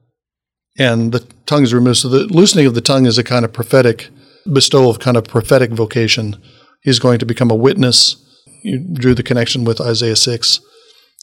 and 0.80 1.12
the 1.12 1.20
tongue 1.46 1.64
is 1.64 1.74
removed. 1.74 1.98
So 1.98 2.08
the 2.08 2.24
loosening 2.28 2.66
of 2.66 2.76
the 2.76 2.82
tongue 2.82 3.06
is 3.06 3.18
a 3.18 3.26
kind 3.26 3.44
of 3.44 3.52
prophetic 3.52 4.10
bestowal 4.52 4.90
of 4.90 5.00
kind 5.00 5.18
of 5.18 5.26
prophetic 5.26 5.72
vocation. 5.72 6.42
He's 6.82 7.00
going 7.00 7.20
to 7.20 7.26
become 7.26 7.52
a 7.52 7.56
witness. 7.56 8.16
You 8.64 8.80
drew 8.80 9.14
the 9.14 9.24
connection 9.24 9.66
with 9.66 9.82
Isaiah 9.82 10.16
6. 10.16 10.62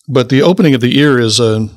But 0.06 0.28
the 0.28 0.42
opening 0.42 0.74
of 0.74 0.83
the 0.83 0.98
ear 0.98 1.18
is 1.18 1.40
a 1.40 1.70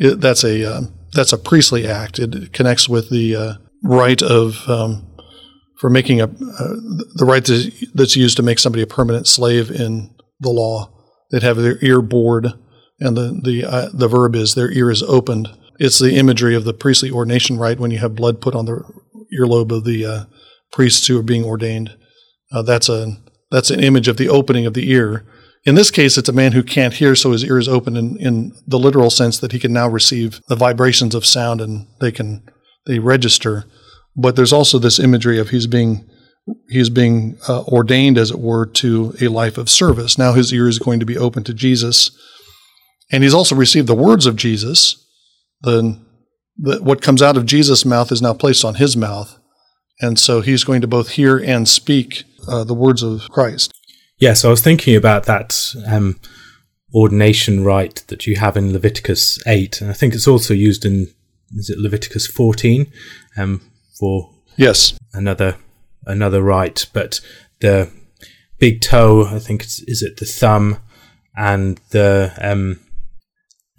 that's 0.00 0.42
a 0.42 0.68
uh, 0.68 0.80
that's 1.12 1.32
a 1.32 1.38
priestly 1.38 1.86
act. 1.86 2.18
It 2.18 2.52
connects 2.52 2.88
with 2.88 3.08
the 3.08 3.36
uh, 3.36 3.52
rite 3.84 4.22
of 4.22 4.68
um, 4.68 5.08
for 5.78 5.88
making 5.88 6.20
a 6.20 6.24
uh, 6.24 6.74
the 7.14 7.24
rite 7.24 7.48
that's 7.94 8.16
used 8.16 8.36
to 8.36 8.42
make 8.42 8.58
somebody 8.58 8.82
a 8.82 8.86
permanent 8.86 9.26
slave 9.26 9.70
in 9.70 10.14
the 10.40 10.50
law. 10.50 10.92
They'd 11.30 11.42
have 11.42 11.56
their 11.56 11.82
ear 11.82 12.02
bored, 12.02 12.52
and 13.00 13.16
the 13.16 13.40
the 13.42 13.64
uh, 13.64 13.88
the 13.92 14.08
verb 14.08 14.34
is 14.34 14.54
their 14.54 14.70
ear 14.70 14.90
is 14.90 15.02
opened. 15.02 15.48
It's 15.78 15.98
the 15.98 16.16
imagery 16.16 16.54
of 16.54 16.64
the 16.64 16.74
priestly 16.74 17.10
ordination 17.10 17.56
rite 17.56 17.78
when 17.78 17.92
you 17.92 17.98
have 17.98 18.16
blood 18.16 18.40
put 18.40 18.54
on 18.54 18.64
the 18.64 18.82
earlobe 19.38 19.70
of 19.70 19.84
the 19.84 20.04
uh, 20.04 20.24
priests 20.72 21.06
who 21.06 21.18
are 21.18 21.22
being 21.22 21.44
ordained. 21.44 21.96
Uh, 22.50 22.62
that's 22.62 22.88
a 22.88 23.16
that's 23.50 23.70
an 23.70 23.80
image 23.80 24.08
of 24.08 24.16
the 24.16 24.28
opening 24.28 24.66
of 24.66 24.74
the 24.74 24.90
ear. 24.90 25.24
In 25.64 25.74
this 25.74 25.90
case, 25.90 26.16
it's 26.16 26.28
a 26.28 26.32
man 26.32 26.52
who 26.52 26.62
can't 26.62 26.94
hear, 26.94 27.14
so 27.14 27.32
his 27.32 27.44
ear 27.44 27.58
is 27.58 27.68
open 27.68 27.96
in, 27.96 28.16
in 28.18 28.52
the 28.66 28.78
literal 28.78 29.10
sense 29.10 29.38
that 29.38 29.52
he 29.52 29.58
can 29.58 29.72
now 29.72 29.88
receive 29.88 30.40
the 30.48 30.56
vibrations 30.56 31.14
of 31.14 31.26
sound 31.26 31.60
and 31.60 31.86
they 32.00 32.10
can 32.10 32.48
they 32.86 32.98
register 32.98 33.64
but 34.16 34.36
there's 34.36 34.52
also 34.52 34.78
this 34.78 34.98
imagery 34.98 35.38
of 35.38 35.50
he's 35.50 35.66
being 35.66 36.08
he's 36.68 36.88
being 36.88 37.38
uh, 37.48 37.62
ordained, 37.64 38.16
as 38.16 38.30
it 38.30 38.38
were, 38.38 38.64
to 38.64 39.14
a 39.20 39.28
life 39.28 39.58
of 39.58 39.68
service. 39.68 40.16
Now 40.16 40.32
his 40.32 40.52
ear 40.52 40.68
is 40.68 40.78
going 40.78 41.00
to 41.00 41.06
be 41.06 41.18
open 41.18 41.44
to 41.44 41.54
Jesus, 41.54 42.10
and 43.12 43.22
he's 43.22 43.34
also 43.34 43.54
received 43.54 43.86
the 43.86 43.94
words 43.94 44.26
of 44.26 44.36
Jesus. 44.36 45.04
The, 45.62 46.00
the 46.56 46.82
what 46.82 47.02
comes 47.02 47.22
out 47.22 47.36
of 47.36 47.46
Jesus' 47.46 47.84
mouth 47.84 48.10
is 48.12 48.22
now 48.22 48.34
placed 48.34 48.64
on 48.64 48.76
his 48.76 48.96
mouth, 48.96 49.38
and 50.00 50.18
so 50.18 50.40
he's 50.40 50.64
going 50.64 50.80
to 50.80 50.86
both 50.86 51.10
hear 51.10 51.36
and 51.36 51.68
speak 51.68 52.24
uh, 52.48 52.64
the 52.64 52.74
words 52.74 53.02
of 53.02 53.28
Christ. 53.30 53.72
Yes, 54.18 54.44
I 54.44 54.48
was 54.48 54.62
thinking 54.62 54.96
about 54.96 55.26
that. 55.26 55.74
Um, 55.86 56.18
ordination 56.94 57.64
rite 57.64 58.04
that 58.08 58.26
you 58.26 58.36
have 58.36 58.56
in 58.56 58.72
Leviticus 58.72 59.38
8, 59.46 59.82
and 59.82 59.90
I 59.90 59.92
think 59.92 60.14
it's 60.14 60.28
also 60.28 60.54
used 60.54 60.84
in 60.84 61.08
is 61.52 61.70
it 61.70 61.78
Leviticus 61.78 62.26
14, 62.26 62.92
um, 63.36 63.62
for 63.98 64.30
yes 64.56 64.98
another 65.12 65.56
another 66.06 66.42
rite, 66.42 66.86
but 66.92 67.20
the 67.60 67.90
big 68.58 68.80
toe, 68.80 69.26
I 69.26 69.38
think 69.38 69.62
it's, 69.62 69.80
is 69.82 70.02
it 70.02 70.16
the 70.16 70.24
thumb 70.24 70.78
and 71.36 71.80
the 71.90 72.32
um 72.40 72.80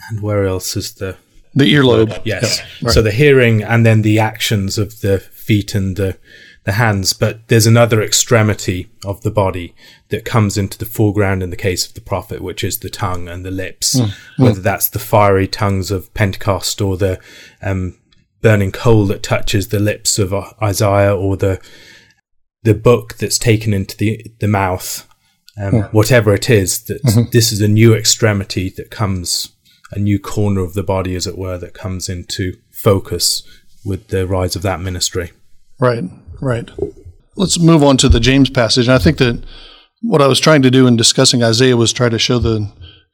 and 0.10 0.22
where 0.22 0.46
else 0.46 0.78
is 0.78 0.94
the 0.96 1.18
the 1.54 1.74
earlobe? 1.74 2.22
Yes. 2.24 2.60
Yeah, 2.60 2.88
right. 2.88 2.94
So 2.94 3.02
the 3.02 3.12
hearing 3.12 3.64
and 3.64 3.86
then 3.86 4.02
the 4.02 4.20
actions 4.20 4.78
of 4.78 5.02
the 5.02 5.20
feet 5.20 5.76
and 5.76 5.96
the 5.96 6.18
the 6.66 6.74
hands, 6.74 7.14
but 7.14 7.48
there's 7.48 7.66
another 7.66 8.02
extremity 8.02 8.90
of 9.04 9.22
the 9.22 9.32
body 9.32 9.74
that 10.10 10.26
comes 10.26 10.58
into 10.58 10.78
the 10.78 10.86
foreground 10.86 11.42
in 11.42 11.50
the 11.50 11.56
case 11.56 11.88
of 11.88 11.94
the 11.94 12.02
prophet, 12.02 12.42
which 12.42 12.64
is 12.64 12.80
the 12.80 12.90
tongue 12.90 13.28
and 13.28 13.46
the 13.46 13.52
lips, 13.52 14.00
mm. 14.00 14.12
whether 14.38 14.60
that's 14.60 14.90
the 14.90 15.00
fiery 15.00 15.48
tongues 15.48 15.90
of 15.90 16.14
Pentecost 16.14 16.82
or 16.82 16.98
the 16.98 17.20
um, 17.64 17.98
burning 18.42 18.72
coal 18.72 19.06
that 19.08 19.24
touches 19.24 19.70
the 19.70 19.80
lips 19.80 20.18
of 20.18 20.34
Isaiah 20.62 21.16
or 21.16 21.38
the 21.38 21.62
the 22.64 22.74
book 22.74 23.18
that's 23.18 23.38
taken 23.38 23.74
into 23.74 23.96
the 23.98 24.26
the 24.40 24.48
mouth, 24.48 25.08
um, 25.58 25.76
yeah. 25.76 25.88
whatever 25.90 26.34
it 26.34 26.50
is, 26.50 26.84
that 26.84 27.04
mm-hmm. 27.04 27.30
this 27.32 27.52
is 27.52 27.62
a 27.62 27.68
new 27.68 27.94
extremity 27.94 28.70
that 28.78 28.92
comes, 28.92 29.54
a 29.92 30.00
new 30.00 30.20
corner 30.20 30.62
of 30.62 30.74
the 30.74 30.84
body, 30.84 31.16
as 31.16 31.28
it 31.28 31.38
were, 31.38 31.58
that 31.58 31.74
comes 31.74 32.10
into 32.10 32.54
focus 32.72 33.44
with 33.86 34.10
the 34.10 34.28
rise 34.28 34.56
of 34.56 34.62
that 34.62 34.82
ministry. 34.82 35.32
Right, 35.80 36.04
right. 36.42 36.70
Let's 37.36 37.58
move 37.58 37.84
on 37.84 37.96
to 37.98 38.10
the 38.10 38.20
James 38.20 38.50
passage. 38.50 38.88
And 38.88 38.94
I 38.94 39.00
think 39.00 39.18
that 39.20 39.42
what 40.02 40.22
I 40.22 40.28
was 40.28 40.40
trying 40.40 40.62
to 40.64 40.72
do 40.72 40.88
in 40.88 40.98
discussing 40.98 41.42
Isaiah 41.42 41.78
was 41.78 41.94
try 41.94 42.10
to 42.10 42.20
show 42.20 42.40
the 42.40 42.70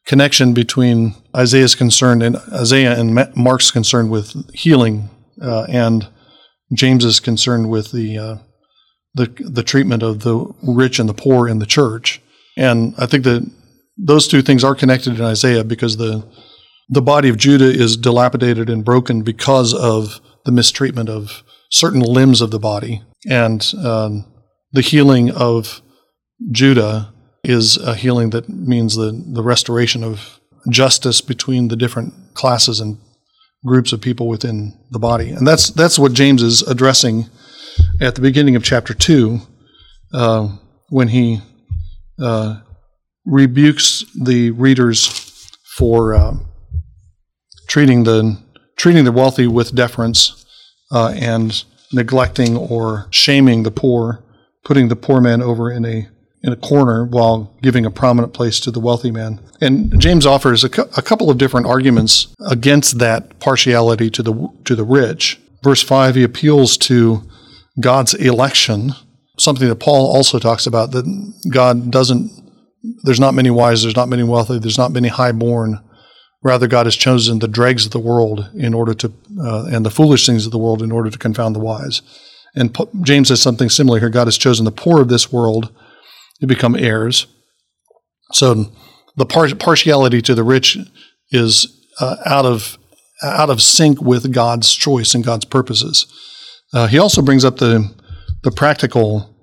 connection 0.05 0.53
between 0.53 1.15
Isaiah's 1.35 1.75
concern 1.75 2.21
and 2.21 2.37
Isaiah 2.51 2.99
and 2.99 3.13
Mark's 3.35 3.71
concern 3.71 4.09
with 4.09 4.51
healing 4.53 5.09
uh, 5.41 5.65
and 5.69 6.07
James 6.73 7.05
is 7.05 7.19
concerned 7.19 7.69
with 7.69 7.91
the 7.91 8.17
uh, 8.17 8.37
the 9.13 9.27
the 9.39 9.63
treatment 9.63 10.03
of 10.03 10.21
the 10.21 10.45
rich 10.63 10.99
and 10.99 11.07
the 11.07 11.13
poor 11.13 11.47
in 11.47 11.59
the 11.59 11.65
church. 11.65 12.21
And 12.57 12.93
I 12.97 13.05
think 13.05 13.23
that 13.23 13.49
those 13.97 14.27
two 14.27 14.41
things 14.41 14.63
are 14.63 14.75
connected 14.75 15.17
in 15.17 15.25
Isaiah 15.25 15.63
because 15.63 15.97
the 15.97 16.27
the 16.89 17.01
body 17.01 17.29
of 17.29 17.37
Judah 17.37 17.71
is 17.71 17.97
dilapidated 17.97 18.69
and 18.69 18.85
broken 18.85 19.23
because 19.23 19.73
of 19.73 20.21
the 20.45 20.51
mistreatment 20.51 21.09
of 21.09 21.43
certain 21.71 22.01
limbs 22.01 22.41
of 22.41 22.51
the 22.51 22.59
body, 22.59 23.01
and 23.29 23.73
um, 23.83 24.25
the 24.71 24.81
healing 24.81 25.31
of 25.31 25.81
Judah 26.51 27.13
is 27.43 27.77
a 27.77 27.95
healing 27.95 28.31
that 28.31 28.49
means 28.49 28.95
the 28.95 29.11
the 29.33 29.43
restoration 29.43 30.03
of 30.03 30.39
justice 30.69 31.21
between 31.21 31.67
the 31.67 31.75
different 31.75 32.13
classes 32.33 32.79
and 32.79 32.97
groups 33.65 33.91
of 33.91 34.01
people 34.01 34.27
within 34.27 34.77
the 34.91 34.99
body. 34.99 35.29
And 35.29 35.45
that's, 35.45 35.69
that's 35.69 35.97
what 35.97 36.13
James 36.13 36.41
is 36.41 36.61
addressing 36.61 37.25
at 37.99 38.15
the 38.15 38.21
beginning 38.21 38.55
of 38.55 38.63
chapter 38.63 38.93
2 38.93 39.39
uh, 40.13 40.49
when 40.89 41.09
he 41.09 41.41
uh, 42.21 42.61
rebukes 43.25 44.05
the 44.21 44.51
readers 44.51 45.49
for 45.75 46.13
uh, 46.13 46.35
treating, 47.67 48.03
the, 48.03 48.37
treating 48.77 49.03
the 49.03 49.11
wealthy 49.11 49.47
with 49.47 49.75
deference 49.75 50.45
uh, 50.91 51.09
and 51.15 51.63
neglecting 51.91 52.55
or 52.55 53.07
shaming 53.09 53.63
the 53.63 53.71
poor, 53.71 54.23
putting 54.63 54.87
the 54.87 54.95
poor 54.95 55.19
man 55.19 55.41
over 55.41 55.71
in 55.71 55.85
a 55.85 56.07
in 56.45 56.53
a 56.53 56.67
corner 56.71 57.05
while 57.05 57.51
giving 57.63 57.85
a 57.85 57.91
prominent 57.91 58.31
place 58.31 58.59
to 58.59 58.71
the 58.71 58.79
wealthy 58.79 59.11
man. 59.11 59.39
And 59.61 59.99
James 59.99 60.25
offers 60.27 60.63
a, 60.63 60.69
cu- 60.69 60.89
a 60.95 61.01
couple 61.01 61.31
of 61.31 61.39
different 61.39 61.65
arguments 61.65 62.27
against 62.51 62.99
that 62.99 63.39
partiality 63.39 64.09
to 64.11 64.21
the 64.21 64.49
to 64.65 64.75
the 64.75 64.83
rich. 64.83 65.39
Verse 65.63 65.81
five, 65.81 66.13
he 66.13 66.23
appeals 66.23 66.77
to 66.77 67.23
God's 67.79 68.13
election, 68.13 68.91
something 69.39 69.67
that 69.67 69.79
Paul 69.79 70.05
also 70.15 70.37
talks 70.37 70.67
about 70.67 70.91
that 70.91 71.05
God 71.51 71.89
doesn't. 71.89 72.29
There's 73.03 73.19
not 73.19 73.33
many 73.33 73.49
wise. 73.49 73.81
There's 73.81 73.95
not 73.95 74.09
many 74.09 74.23
wealthy. 74.23 74.59
There's 74.59 74.77
not 74.77 74.91
many 74.91 75.07
highborn. 75.07 75.79
Rather, 76.43 76.67
God 76.67 76.85
has 76.85 76.95
chosen 76.95 77.39
the 77.39 77.47
dregs 77.47 77.87
of 77.87 77.91
the 77.91 78.05
world 78.11 78.51
in 78.53 78.75
order 78.75 78.93
to, 78.93 79.11
uh, 79.41 79.65
and 79.73 79.83
the 79.83 79.89
foolish 79.89 80.27
things 80.27 80.45
of 80.45 80.51
the 80.51 80.59
world 80.59 80.83
in 80.83 80.91
order 80.91 81.09
to 81.09 81.17
confound 81.17 81.55
the 81.55 81.59
wise. 81.59 82.03
And 82.53 82.77
James 83.01 83.29
says 83.29 83.41
something 83.41 83.69
similar 83.69 83.99
here. 83.99 84.11
God 84.11 84.27
has 84.27 84.37
chosen 84.37 84.63
the 84.63 84.71
poor 84.71 85.01
of 85.01 85.07
this 85.07 85.31
world 85.31 85.73
to 86.41 86.47
become 86.47 86.75
heirs. 86.75 87.27
So 88.33 88.71
the 89.15 89.25
par- 89.25 89.55
partiality 89.57 90.21
to 90.23 90.35
the 90.35 90.43
rich 90.43 90.77
is 91.31 91.87
uh, 91.99 92.17
out 92.25 92.45
of 92.45 92.77
out 93.23 93.49
of 93.49 93.61
sync 93.61 94.01
with 94.01 94.33
God's 94.33 94.73
choice 94.73 95.15
and 95.15 95.23
God's 95.23 95.45
purposes. 95.45 96.05
Uh, 96.73 96.87
he 96.87 96.99
also 96.99 97.21
brings 97.21 97.45
up 97.45 97.57
the 97.57 97.93
the 98.43 98.51
practical 98.51 99.33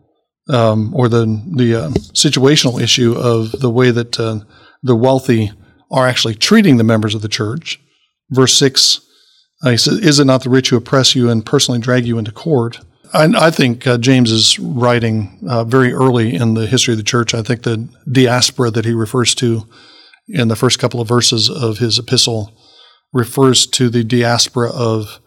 um, 0.48 0.94
or 0.94 1.08
the 1.08 1.24
the 1.56 1.74
uh, 1.74 1.88
situational 2.12 2.80
issue 2.80 3.14
of 3.16 3.52
the 3.52 3.70
way 3.70 3.90
that 3.90 4.20
uh, 4.20 4.40
the 4.82 4.96
wealthy 4.96 5.52
are 5.92 6.08
actually 6.08 6.34
treating 6.34 6.78
the 6.78 6.84
members 6.84 7.14
of 7.14 7.22
the 7.22 7.28
church. 7.28 7.78
Verse 8.30 8.54
6, 8.54 9.00
uh, 9.62 9.70
he 9.70 9.76
says, 9.76 9.98
Is 9.98 10.18
it 10.18 10.24
not 10.24 10.42
the 10.42 10.50
rich 10.50 10.70
who 10.70 10.76
oppress 10.76 11.14
you 11.14 11.28
and 11.28 11.44
personally 11.44 11.78
drag 11.78 12.06
you 12.06 12.18
into 12.18 12.32
court? 12.32 12.80
I, 13.12 13.24
I 13.46 13.50
think 13.50 13.86
uh, 13.86 13.98
James 13.98 14.30
is 14.30 14.58
writing 14.58 15.38
uh, 15.48 15.64
very 15.64 15.92
early 15.92 16.34
in 16.34 16.54
the 16.54 16.66
history 16.66 16.94
of 16.94 16.98
the 16.98 17.04
church. 17.04 17.34
I 17.34 17.42
think 17.42 17.62
the 17.62 17.88
diaspora 18.10 18.70
that 18.70 18.84
he 18.84 18.92
refers 18.92 19.34
to 19.36 19.66
in 20.28 20.48
the 20.48 20.56
first 20.56 20.78
couple 20.78 21.00
of 21.00 21.08
verses 21.08 21.50
of 21.50 21.78
his 21.78 21.98
epistle 21.98 22.52
refers 23.12 23.66
to 23.66 23.90
the 23.90 24.04
diaspora 24.04 24.70
of 24.70 25.20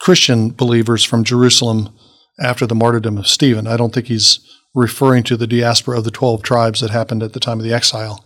Christian 0.00 0.50
believers 0.50 1.04
from 1.04 1.24
Jerusalem 1.24 1.90
after 2.38 2.66
the 2.66 2.74
martyrdom 2.74 3.16
of 3.18 3.26
Stephen. 3.26 3.66
I 3.66 3.76
don't 3.76 3.94
think 3.94 4.06
he's 4.06 4.40
referring 4.74 5.22
to 5.24 5.36
the 5.36 5.46
diaspora 5.46 5.98
of 5.98 6.04
the 6.04 6.10
12 6.10 6.42
tribes 6.42 6.80
that 6.80 6.90
happened 6.90 7.22
at 7.22 7.32
the 7.32 7.40
time 7.40 7.58
of 7.58 7.64
the 7.64 7.72
exile. 7.72 8.24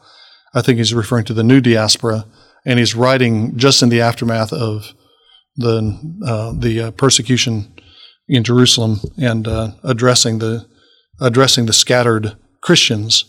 I 0.55 0.63
think 0.63 0.79
he's 0.79 0.95
referring 0.95 1.25
to 1.27 1.35
the 1.35 1.43
new 1.43 1.61
diaspora, 1.61 2.27
and 2.65 2.79
he's 2.79 2.95
writing 2.95 3.57
just 3.57 3.83
in 3.83 3.89
the 3.89 4.01
aftermath 4.01 4.53
of 4.53 4.93
the 5.57 5.99
uh, 6.27 6.53
the 6.59 6.81
uh, 6.81 6.91
persecution 6.93 7.74
in 8.29 8.45
Jerusalem 8.45 9.01
and 9.19 9.47
uh, 9.47 9.73
addressing 9.83 10.39
the 10.39 10.67
addressing 11.21 11.67
the 11.67 11.73
scattered 11.73 12.37
Christians, 12.61 13.25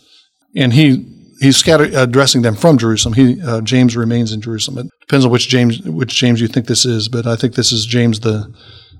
and 0.54 0.72
he 0.72 1.12
he's 1.40 1.56
scattered 1.56 1.94
addressing 1.94 2.42
them 2.42 2.54
from 2.54 2.78
Jerusalem. 2.78 3.14
He 3.14 3.40
uh, 3.42 3.60
James 3.60 3.96
remains 3.96 4.32
in 4.32 4.40
Jerusalem. 4.40 4.86
It 4.86 4.90
depends 5.00 5.24
on 5.24 5.30
which 5.30 5.48
James 5.48 5.80
which 5.82 6.14
James 6.14 6.40
you 6.40 6.48
think 6.48 6.66
this 6.66 6.84
is, 6.84 7.08
but 7.08 7.26
I 7.26 7.36
think 7.36 7.54
this 7.54 7.72
is 7.72 7.86
James 7.86 8.20
the 8.20 8.52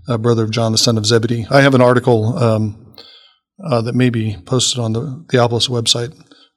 uh, 0.08 0.18
brother 0.18 0.44
of 0.44 0.50
John, 0.50 0.72
the 0.72 0.78
son 0.78 0.98
of 0.98 1.06
Zebedee. 1.06 1.46
I 1.50 1.62
have 1.62 1.74
an 1.74 1.80
article 1.80 2.36
um, 2.38 2.94
uh, 3.64 3.80
that 3.82 3.94
may 3.94 4.10
be 4.10 4.36
posted 4.44 4.78
on 4.78 4.92
the 4.92 5.24
Theopolis 5.28 5.68
website 5.68 6.14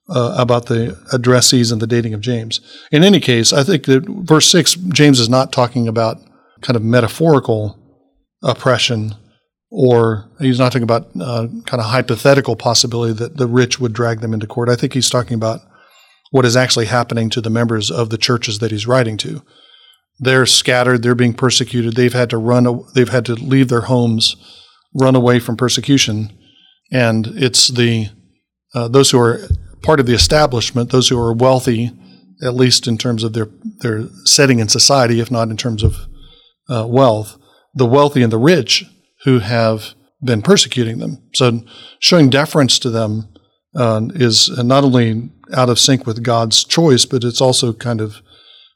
uh, 0.09 0.35
about 0.37 0.65
the 0.65 0.97
addressees 1.13 1.71
and 1.71 1.81
the 1.81 1.87
dating 1.87 2.13
of 2.13 2.21
James. 2.21 2.59
In 2.91 3.03
any 3.03 3.19
case, 3.19 3.53
I 3.53 3.63
think 3.63 3.85
that 3.85 4.05
verse 4.07 4.47
6, 4.47 4.75
James 4.89 5.19
is 5.19 5.29
not 5.29 5.51
talking 5.51 5.87
about 5.87 6.17
kind 6.61 6.75
of 6.75 6.83
metaphorical 6.83 7.77
oppression, 8.43 9.15
or 9.71 10.29
he's 10.39 10.59
not 10.59 10.71
talking 10.71 10.83
about 10.83 11.09
uh, 11.19 11.47
kind 11.65 11.79
of 11.81 11.87
hypothetical 11.87 12.55
possibility 12.55 13.13
that 13.13 13.37
the 13.37 13.47
rich 13.47 13.79
would 13.79 13.93
drag 13.93 14.21
them 14.21 14.33
into 14.33 14.47
court. 14.47 14.69
I 14.69 14.75
think 14.75 14.93
he's 14.93 15.09
talking 15.09 15.35
about 15.35 15.61
what 16.31 16.45
is 16.45 16.57
actually 16.57 16.85
happening 16.85 17.29
to 17.31 17.41
the 17.41 17.49
members 17.49 17.91
of 17.91 18.09
the 18.09 18.17
churches 18.17 18.59
that 18.59 18.71
he's 18.71 18.87
writing 18.87 19.17
to. 19.17 19.43
They're 20.19 20.45
scattered, 20.45 21.01
they're 21.01 21.15
being 21.15 21.33
persecuted, 21.33 21.95
they've 21.95 22.13
had 22.13 22.29
to 22.31 22.37
run, 22.37 22.83
they've 22.93 23.09
had 23.09 23.25
to 23.25 23.35
leave 23.35 23.69
their 23.69 23.81
homes, 23.81 24.35
run 24.93 25.15
away 25.15 25.39
from 25.39 25.55
persecution, 25.55 26.37
and 26.91 27.27
it's 27.27 27.67
the 27.67 28.09
uh, 28.73 28.87
those 28.87 29.11
who 29.11 29.19
are 29.19 29.39
part 29.81 29.99
of 29.99 30.05
the 30.05 30.13
establishment, 30.13 30.91
those 30.91 31.09
who 31.09 31.19
are 31.19 31.33
wealthy, 31.33 31.91
at 32.43 32.53
least 32.53 32.87
in 32.87 32.97
terms 32.97 33.23
of 33.23 33.33
their 33.33 33.47
their 33.79 34.07
setting 34.25 34.59
in 34.59 34.67
society, 34.67 35.19
if 35.19 35.31
not 35.31 35.49
in 35.49 35.57
terms 35.57 35.83
of 35.83 35.95
uh, 36.69 36.85
wealth, 36.85 37.37
the 37.73 37.85
wealthy 37.85 38.21
and 38.21 38.33
the 38.33 38.37
rich 38.37 38.83
who 39.23 39.39
have 39.39 39.93
been 40.23 40.41
persecuting 40.41 40.99
them. 40.99 41.23
So 41.33 41.63
showing 41.99 42.29
deference 42.29 42.79
to 42.79 42.89
them 42.89 43.33
uh, 43.75 44.01
is 44.15 44.49
not 44.63 44.83
only 44.83 45.29
out 45.53 45.69
of 45.69 45.79
sync 45.79 46.05
with 46.05 46.23
God's 46.23 46.63
choice, 46.63 47.05
but 47.05 47.23
it's 47.23 47.41
also 47.41 47.73
kind 47.73 48.01
of 48.01 48.21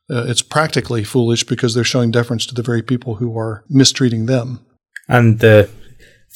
uh, 0.10 0.26
it's 0.28 0.42
practically 0.42 1.04
foolish 1.04 1.46
because 1.46 1.74
they're 1.74 1.84
showing 1.84 2.12
deference 2.12 2.46
to 2.46 2.54
the 2.54 2.62
very 2.62 2.82
people 2.82 3.16
who 3.16 3.38
are 3.38 3.64
mistreating 3.70 4.26
them. 4.26 4.66
And 5.08 5.40
the 5.40 5.70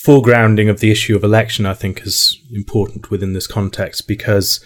foregrounding 0.05 0.69
of 0.69 0.79
the 0.79 0.91
issue 0.91 1.15
of 1.15 1.23
election, 1.23 1.65
I 1.65 1.73
think, 1.73 2.01
is 2.05 2.39
important 2.51 3.11
within 3.11 3.33
this 3.33 3.47
context 3.47 4.07
because 4.07 4.63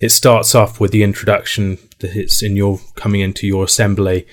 it 0.00 0.10
starts 0.10 0.54
off 0.54 0.80
with 0.80 0.90
the 0.90 1.02
introduction 1.02 1.78
that 2.00 2.16
it's 2.16 2.42
in 2.42 2.56
your 2.56 2.80
coming 2.96 3.20
into 3.20 3.46
your 3.46 3.64
assembly, 3.64 4.26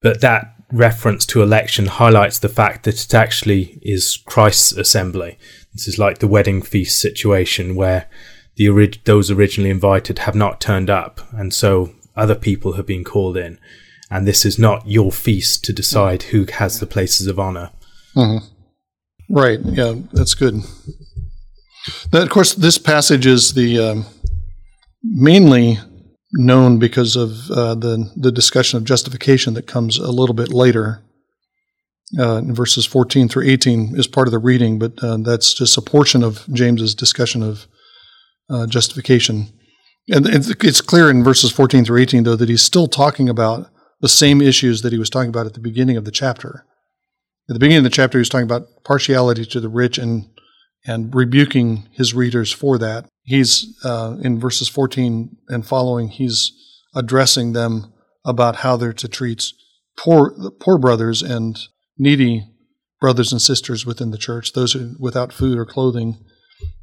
but 0.00 0.20
that 0.20 0.53
reference 0.72 1.26
to 1.26 1.42
election 1.42 1.86
highlights 1.86 2.38
the 2.38 2.48
fact 2.48 2.84
that 2.84 3.02
it 3.04 3.14
actually 3.14 3.78
is 3.82 4.22
Christ's 4.26 4.72
assembly. 4.72 5.38
This 5.72 5.88
is 5.88 5.98
like 5.98 6.18
the 6.18 6.28
wedding 6.28 6.62
feast 6.62 7.00
situation 7.00 7.74
where 7.74 8.08
the 8.56 8.68
orig- 8.68 9.02
those 9.04 9.30
originally 9.30 9.70
invited 9.70 10.20
have 10.20 10.34
not 10.34 10.60
turned 10.60 10.90
up, 10.90 11.20
and 11.32 11.52
so 11.52 11.92
other 12.16 12.34
people 12.34 12.74
have 12.74 12.86
been 12.86 13.04
called 13.04 13.36
in. 13.36 13.58
And 14.10 14.28
this 14.28 14.44
is 14.44 14.58
not 14.58 14.86
your 14.86 15.10
feast 15.10 15.64
to 15.64 15.72
decide 15.72 16.24
who 16.24 16.44
has 16.44 16.78
the 16.78 16.86
places 16.86 17.26
of 17.26 17.38
honor. 17.38 17.70
Mm-hmm. 18.14 18.46
Right. 19.34 19.58
Yeah, 19.64 19.94
that's 20.12 20.34
good. 20.34 20.56
Now, 22.12 22.22
of 22.22 22.30
course, 22.30 22.54
this 22.54 22.78
passage 22.78 23.26
is 23.26 23.54
the 23.54 23.78
um, 23.78 24.06
mainly 25.02 25.78
known 26.34 26.78
because 26.78 27.16
of 27.16 27.50
uh, 27.50 27.74
the 27.74 28.10
the 28.16 28.32
discussion 28.32 28.76
of 28.76 28.84
justification 28.84 29.54
that 29.54 29.66
comes 29.66 29.98
a 29.98 30.10
little 30.10 30.34
bit 30.34 30.52
later. 30.52 31.00
Uh, 32.18 32.36
in 32.36 32.54
verses 32.54 32.84
14 32.84 33.28
through 33.28 33.48
18 33.48 33.96
is 33.96 34.06
part 34.06 34.28
of 34.28 34.32
the 34.32 34.38
reading, 34.38 34.78
but 34.78 34.92
uh, 35.02 35.16
that's 35.16 35.54
just 35.54 35.76
a 35.78 35.80
portion 35.80 36.22
of 36.22 36.46
James's 36.52 36.94
discussion 36.94 37.42
of 37.42 37.66
uh, 38.50 38.66
justification. 38.66 39.48
And 40.08 40.26
it's 40.26 40.82
clear 40.82 41.10
in 41.10 41.24
verses 41.24 41.50
14 41.50 41.86
through 41.86 42.00
18, 42.02 42.24
though, 42.24 42.36
that 42.36 42.50
he's 42.50 42.62
still 42.62 42.88
talking 42.88 43.28
about 43.28 43.70
the 44.00 44.08
same 44.08 44.42
issues 44.42 44.82
that 44.82 44.92
he 44.92 44.98
was 44.98 45.08
talking 45.08 45.30
about 45.30 45.46
at 45.46 45.54
the 45.54 45.60
beginning 45.60 45.96
of 45.96 46.04
the 46.04 46.10
chapter. 46.10 46.66
At 47.48 47.54
the 47.54 47.58
beginning 47.58 47.78
of 47.78 47.84
the 47.84 47.90
chapter, 47.90 48.18
he's 48.18 48.28
talking 48.28 48.44
about 48.44 48.68
partiality 48.84 49.46
to 49.46 49.60
the 49.60 49.70
rich 49.70 49.96
and 49.96 50.28
and 50.86 51.14
rebuking 51.14 51.88
his 51.92 52.14
readers 52.14 52.52
for 52.52 52.78
that. 52.78 53.06
He's 53.22 53.78
uh, 53.84 54.16
in 54.20 54.38
verses 54.38 54.68
14 54.68 55.36
and 55.48 55.66
following. 55.66 56.08
He's 56.08 56.52
addressing 56.94 57.52
them 57.52 57.92
about 58.24 58.56
how 58.56 58.76
they're 58.76 58.92
to 58.92 59.08
treat 59.08 59.52
poor 59.96 60.34
poor 60.60 60.78
brothers 60.78 61.22
and 61.22 61.58
needy 61.98 62.50
brothers 63.00 63.32
and 63.32 63.40
sisters 63.40 63.84
within 63.84 64.10
the 64.10 64.18
church, 64.18 64.52
those 64.52 64.76
without 64.98 65.32
food 65.32 65.58
or 65.58 65.66
clothing, 65.66 66.24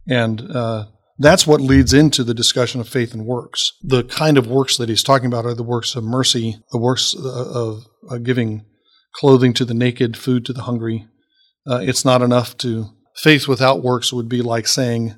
and 0.07 0.41
uh, 0.51 0.85
that's 1.17 1.45
what 1.45 1.61
leads 1.61 1.93
into 1.93 2.23
the 2.23 2.33
discussion 2.33 2.81
of 2.81 2.89
faith 2.89 3.13
and 3.13 3.25
works. 3.25 3.73
The 3.81 4.03
kind 4.03 4.37
of 4.37 4.47
works 4.47 4.77
that 4.77 4.89
he's 4.89 5.03
talking 5.03 5.27
about 5.27 5.45
are 5.45 5.53
the 5.53 5.63
works 5.63 5.95
of 5.95 6.03
mercy, 6.03 6.57
the 6.71 6.79
works 6.79 7.13
of, 7.13 7.25
of, 7.25 7.85
of 8.09 8.23
giving 8.23 8.65
clothing 9.13 9.53
to 9.53 9.65
the 9.65 9.73
naked, 9.73 10.17
food 10.17 10.45
to 10.45 10.53
the 10.53 10.63
hungry. 10.63 11.07
Uh, 11.67 11.79
it's 11.81 12.03
not 12.03 12.21
enough 12.21 12.57
to 12.57 12.89
faith 13.15 13.47
without 13.47 13.83
works 13.83 14.13
would 14.13 14.29
be 14.29 14.41
like 14.41 14.67
saying 14.67 15.15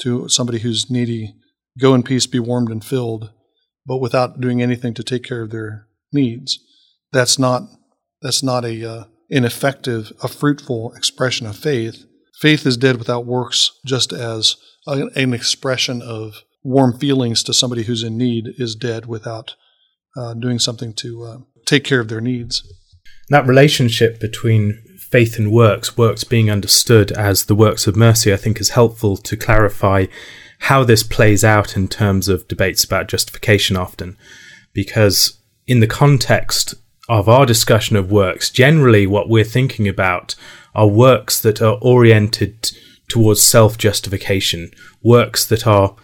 to 0.00 0.28
somebody 0.28 0.58
who's 0.58 0.90
needy, 0.90 1.34
"Go 1.78 1.94
in 1.94 2.02
peace, 2.02 2.26
be 2.26 2.38
warmed 2.38 2.70
and 2.70 2.84
filled," 2.84 3.30
but 3.86 3.98
without 3.98 4.40
doing 4.40 4.62
anything 4.62 4.94
to 4.94 5.02
take 5.02 5.22
care 5.22 5.42
of 5.42 5.50
their 5.50 5.86
needs. 6.12 6.58
That's 7.12 7.38
not 7.38 7.62
that's 8.22 8.42
not 8.42 8.64
a 8.64 8.84
uh, 8.84 9.04
an 9.30 9.44
effective, 9.44 10.12
a 10.22 10.28
fruitful 10.28 10.92
expression 10.94 11.46
of 11.46 11.56
faith. 11.56 12.04
Faith 12.40 12.66
is 12.66 12.76
dead 12.76 12.96
without 12.98 13.24
works, 13.26 13.72
just 13.84 14.12
as 14.12 14.56
a, 14.86 15.06
an 15.16 15.32
expression 15.32 16.02
of 16.02 16.42
warm 16.62 16.98
feelings 16.98 17.42
to 17.44 17.54
somebody 17.54 17.84
who's 17.84 18.02
in 18.02 18.18
need 18.18 18.48
is 18.58 18.74
dead 18.74 19.06
without 19.06 19.54
uh, 20.16 20.34
doing 20.34 20.58
something 20.58 20.92
to 20.92 21.22
uh, 21.22 21.38
take 21.64 21.84
care 21.84 22.00
of 22.00 22.08
their 22.08 22.20
needs 22.20 22.62
that 23.28 23.46
relationship 23.46 24.20
between 24.20 24.82
faith 25.16 25.38
and 25.38 25.50
works, 25.50 25.96
works 25.96 26.24
being 26.24 26.50
understood 26.50 27.10
as 27.12 27.46
the 27.46 27.54
works 27.54 27.86
of 27.86 27.96
mercy, 27.96 28.34
I 28.34 28.36
think 28.36 28.60
is 28.60 28.76
helpful 28.80 29.16
to 29.16 29.34
clarify 29.34 30.04
how 30.68 30.84
this 30.84 31.02
plays 31.02 31.42
out 31.42 31.74
in 31.74 31.88
terms 31.88 32.28
of 32.28 32.46
debates 32.48 32.84
about 32.84 33.08
justification 33.08 33.78
often. 33.78 34.18
Because 34.74 35.38
in 35.66 35.80
the 35.80 35.86
context 35.86 36.74
of 37.08 37.30
our 37.30 37.46
discussion 37.46 37.96
of 37.96 38.10
works, 38.12 38.50
generally 38.50 39.06
what 39.06 39.30
we're 39.30 39.42
thinking 39.42 39.88
about 39.88 40.34
are 40.74 40.86
works 40.86 41.40
that 41.40 41.62
are 41.62 41.78
oriented 41.80 42.72
towards 43.08 43.40
self 43.40 43.78
justification, 43.78 44.70
works 45.02 45.46
that 45.46 45.66
are 45.66 45.96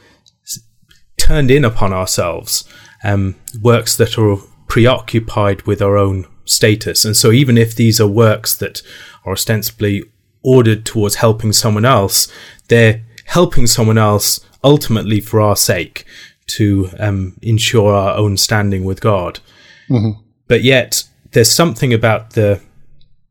turned 1.18 1.50
in 1.50 1.66
upon 1.66 1.92
ourselves, 1.92 2.64
um, 3.04 3.34
works 3.60 3.94
that 3.94 4.16
are 4.16 4.38
preoccupied 4.68 5.60
with 5.66 5.82
our 5.82 5.98
own 5.98 6.24
status. 6.44 7.04
And 7.04 7.16
so, 7.16 7.30
even 7.30 7.56
if 7.58 7.74
these 7.74 8.00
are 8.00 8.06
works 8.06 8.56
that 8.56 8.82
are 9.24 9.32
ostensibly 9.32 10.04
ordered 10.42 10.84
towards 10.84 11.16
helping 11.16 11.52
someone 11.52 11.84
else, 11.84 12.28
they're 12.68 13.02
helping 13.26 13.66
someone 13.66 13.98
else 13.98 14.40
ultimately 14.64 15.20
for 15.20 15.40
our 15.40 15.56
sake 15.56 16.04
to 16.46 16.90
um, 16.98 17.36
ensure 17.42 17.94
our 17.94 18.16
own 18.16 18.36
standing 18.36 18.84
with 18.84 19.00
God. 19.00 19.40
Mm-hmm. 19.88 20.20
But 20.48 20.62
yet, 20.62 21.04
there's 21.32 21.50
something 21.50 21.92
about 21.92 22.30
the 22.30 22.60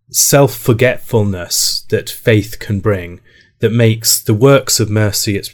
self 0.10 0.56
forgetfulness 0.56 1.86
that 1.90 2.10
faith 2.10 2.60
can 2.60 2.80
bring 2.80 3.22
that 3.60 3.72
makes 3.72 4.22
the 4.22 4.34
works 4.34 4.80
of 4.80 4.90
mercy 4.90 5.38
its 5.38 5.54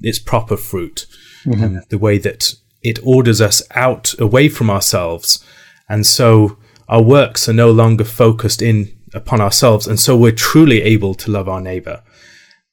its 0.00 0.18
proper 0.18 0.56
fruit, 0.56 1.06
mm-hmm. 1.44 1.62
and 1.62 1.82
the 1.88 1.98
way 1.98 2.18
that 2.18 2.54
it 2.82 2.98
orders 3.04 3.40
us 3.40 3.62
out 3.72 4.14
away 4.18 4.48
from 4.48 4.70
ourselves, 4.70 5.44
and 5.88 6.06
so 6.06 6.58
our 6.88 7.02
works 7.02 7.48
are 7.48 7.54
no 7.54 7.70
longer 7.70 8.04
focused 8.04 8.62
in 8.62 8.96
upon 9.12 9.40
ourselves, 9.40 9.86
and 9.86 9.98
so 9.98 10.16
we're 10.16 10.32
truly 10.32 10.82
able 10.82 11.14
to 11.14 11.30
love 11.30 11.48
our 11.48 11.60
neighbor 11.60 12.02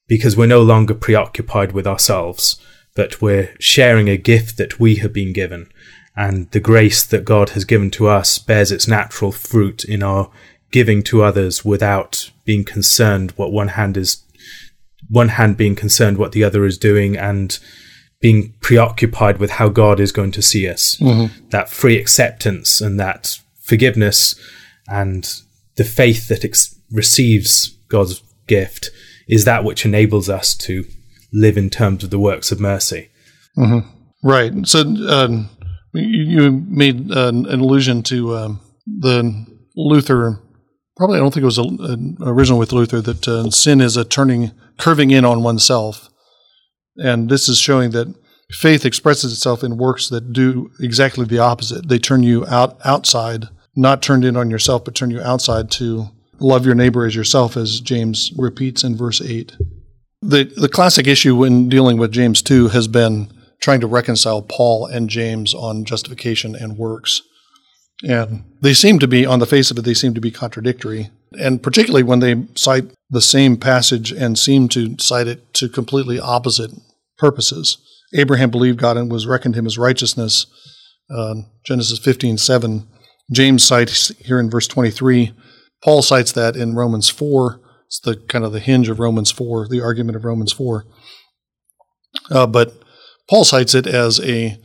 because 0.07 0.35
we're 0.35 0.47
no 0.47 0.61
longer 0.61 0.93
preoccupied 0.93 1.71
with 1.71 1.87
ourselves, 1.87 2.59
but 2.95 3.21
we're 3.21 3.55
sharing 3.59 4.09
a 4.09 4.17
gift 4.17 4.57
that 4.57 4.79
we 4.79 4.95
have 4.95 5.13
been 5.13 5.31
given, 5.31 5.71
and 6.15 6.49
the 6.51 6.59
grace 6.59 7.05
that 7.05 7.25
God 7.25 7.49
has 7.51 7.63
given 7.63 7.91
to 7.91 8.07
us 8.07 8.37
bears 8.37 8.71
its 8.71 8.87
natural 8.87 9.31
fruit 9.31 9.83
in 9.85 10.03
our 10.03 10.29
giving 10.71 11.03
to 11.03 11.21
others 11.21 11.63
without 11.63 12.31
being 12.45 12.63
concerned 12.63 13.31
what 13.31 13.51
one 13.51 13.69
hand 13.69 13.97
is 13.97 14.23
one 15.09 15.29
hand 15.29 15.57
being 15.57 15.75
concerned 15.75 16.17
what 16.17 16.31
the 16.31 16.43
other 16.43 16.65
is 16.65 16.77
doing 16.77 17.17
and 17.17 17.59
being 18.21 18.53
preoccupied 18.61 19.39
with 19.39 19.51
how 19.51 19.67
God 19.67 19.99
is 19.99 20.11
going 20.11 20.31
to 20.31 20.41
see 20.41 20.69
us. 20.69 20.95
Mm-hmm. 20.97 21.49
That 21.49 21.69
free 21.69 21.97
acceptance 21.97 22.79
and 22.79 22.99
that 22.99 23.39
forgiveness 23.71 24.35
and 24.87 25.25
the 25.77 25.85
faith 25.85 26.27
that 26.27 26.43
ex- 26.43 26.75
receives 26.91 27.69
God's 27.87 28.21
gift 28.47 28.89
is 29.29 29.45
that 29.45 29.63
which 29.63 29.85
enables 29.85 30.27
us 30.29 30.53
to 30.55 30.83
live 31.31 31.57
in 31.57 31.69
terms 31.69 32.03
of 32.03 32.09
the 32.09 32.19
works 32.19 32.51
of 32.51 32.59
mercy. 32.59 33.09
Mm-hmm. 33.57 33.87
Right. 34.27 34.51
So 34.67 34.81
um, 34.81 35.49
you 35.93 36.51
made 36.67 37.11
an 37.11 37.45
allusion 37.45 38.03
to 38.03 38.35
um, 38.35 38.59
the 38.85 39.45
Luther. 39.75 40.41
Probably, 40.97 41.17
I 41.17 41.21
don't 41.21 41.33
think 41.33 41.43
it 41.43 41.53
was 41.55 41.57
a, 41.57 41.63
a 41.63 42.31
original 42.33 42.59
with 42.59 42.73
Luther 42.73 42.99
that 43.01 43.25
uh, 43.25 43.49
sin 43.51 43.79
is 43.79 43.95
a 43.95 44.03
turning, 44.03 44.51
curving 44.77 45.11
in 45.11 45.23
on 45.23 45.43
oneself, 45.43 46.09
and 46.97 47.29
this 47.29 47.47
is 47.47 47.57
showing 47.57 47.91
that 47.91 48.13
faith 48.51 48.85
expresses 48.85 49.31
itself 49.31 49.63
in 49.63 49.77
works 49.77 50.09
that 50.09 50.33
do 50.33 50.69
exactly 50.81 51.25
the 51.25 51.39
opposite. 51.39 51.87
They 51.87 51.99
turn 51.99 52.21
you 52.21 52.45
out 52.47 52.77
outside 52.83 53.45
not 53.75 54.01
turned 54.01 54.25
in 54.25 54.35
on 54.35 54.49
yourself, 54.49 54.85
but 54.85 54.95
turn 54.95 55.11
you 55.11 55.21
outside 55.21 55.71
to 55.71 56.07
love 56.39 56.65
your 56.65 56.75
neighbor 56.75 57.05
as 57.05 57.15
yourself, 57.15 57.55
as 57.55 57.79
James 57.79 58.31
repeats 58.37 58.83
in 58.83 58.97
verse 58.97 59.21
8. 59.21 59.55
The, 60.21 60.43
the 60.43 60.69
classic 60.69 61.07
issue 61.07 61.35
when 61.35 61.69
dealing 61.69 61.97
with 61.97 62.11
James 62.11 62.41
2 62.41 62.69
has 62.69 62.87
been 62.87 63.31
trying 63.59 63.79
to 63.79 63.87
reconcile 63.87 64.41
Paul 64.41 64.85
and 64.87 65.09
James 65.09 65.53
on 65.53 65.85
justification 65.85 66.55
and 66.55 66.77
works. 66.77 67.21
And 68.03 68.43
they 68.61 68.73
seem 68.73 68.97
to 68.99 69.07
be, 69.07 69.25
on 69.25 69.39
the 69.39 69.45
face 69.45 69.69
of 69.69 69.77
it, 69.77 69.83
they 69.83 69.93
seem 69.93 70.13
to 70.15 70.21
be 70.21 70.31
contradictory. 70.31 71.11
And 71.39 71.61
particularly 71.61 72.03
when 72.03 72.19
they 72.19 72.43
cite 72.55 72.85
the 73.09 73.21
same 73.21 73.57
passage 73.57 74.11
and 74.11 74.37
seem 74.37 74.67
to 74.69 74.97
cite 74.97 75.27
it 75.27 75.53
to 75.55 75.69
completely 75.69 76.19
opposite 76.19 76.71
purposes. 77.17 77.77
Abraham 78.15 78.49
believed 78.49 78.79
God 78.79 78.97
and 78.97 79.11
was 79.11 79.27
reckoned 79.27 79.55
him 79.55 79.65
as 79.65 79.77
righteousness. 79.77 80.47
Uh, 81.09 81.35
Genesis 81.65 81.99
15, 81.99 82.37
7 82.37 82.87
James 83.31 83.63
cites 83.63 84.09
here 84.19 84.39
in 84.39 84.49
verse 84.49 84.67
23. 84.67 85.33
Paul 85.83 86.01
cites 86.01 86.31
that 86.33 86.55
in 86.55 86.75
Romans 86.75 87.09
4. 87.09 87.59
It's 87.87 87.99
the 87.99 88.15
kind 88.15 88.45
of 88.45 88.51
the 88.51 88.59
hinge 88.59 88.89
of 88.89 88.99
Romans 88.99 89.31
4, 89.31 89.67
the 89.67 89.81
argument 89.81 90.15
of 90.15 90.25
Romans 90.25 90.53
4. 90.53 90.85
Uh, 92.29 92.47
but 92.47 92.81
Paul 93.29 93.43
cites 93.43 93.73
it 93.73 93.87
as 93.87 94.19
a 94.21 94.57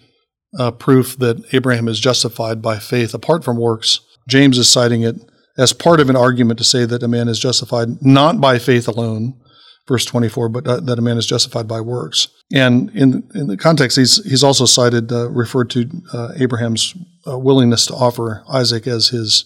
uh, 0.58 0.70
proof 0.72 1.18
that 1.18 1.42
Abraham 1.52 1.88
is 1.88 2.00
justified 2.00 2.62
by 2.62 2.78
faith 2.78 3.14
apart 3.14 3.44
from 3.44 3.56
works. 3.56 4.00
James 4.28 4.58
is 4.58 4.68
citing 4.68 5.02
it 5.02 5.16
as 5.58 5.72
part 5.72 6.00
of 6.00 6.10
an 6.10 6.16
argument 6.16 6.58
to 6.58 6.64
say 6.64 6.84
that 6.84 7.02
a 7.02 7.08
man 7.08 7.28
is 7.28 7.38
justified 7.38 8.02
not 8.02 8.40
by 8.40 8.58
faith 8.58 8.88
alone, 8.88 9.34
verse 9.86 10.04
24, 10.04 10.48
but 10.48 10.66
uh, 10.66 10.80
that 10.80 10.98
a 10.98 11.02
man 11.02 11.16
is 11.16 11.26
justified 11.26 11.68
by 11.68 11.80
works. 11.80 12.28
And 12.52 12.90
in, 12.90 13.28
in 13.34 13.46
the 13.46 13.56
context, 13.56 13.96
he's, 13.96 14.24
he's 14.24 14.42
also 14.42 14.64
cited, 14.64 15.12
uh, 15.12 15.30
referred 15.30 15.70
to 15.70 15.88
uh, 16.12 16.32
Abraham's 16.36 16.94
uh, 17.26 17.38
willingness 17.38 17.86
to 17.86 17.94
offer 17.94 18.44
Isaac 18.48 18.86
as 18.86 19.08
his, 19.08 19.44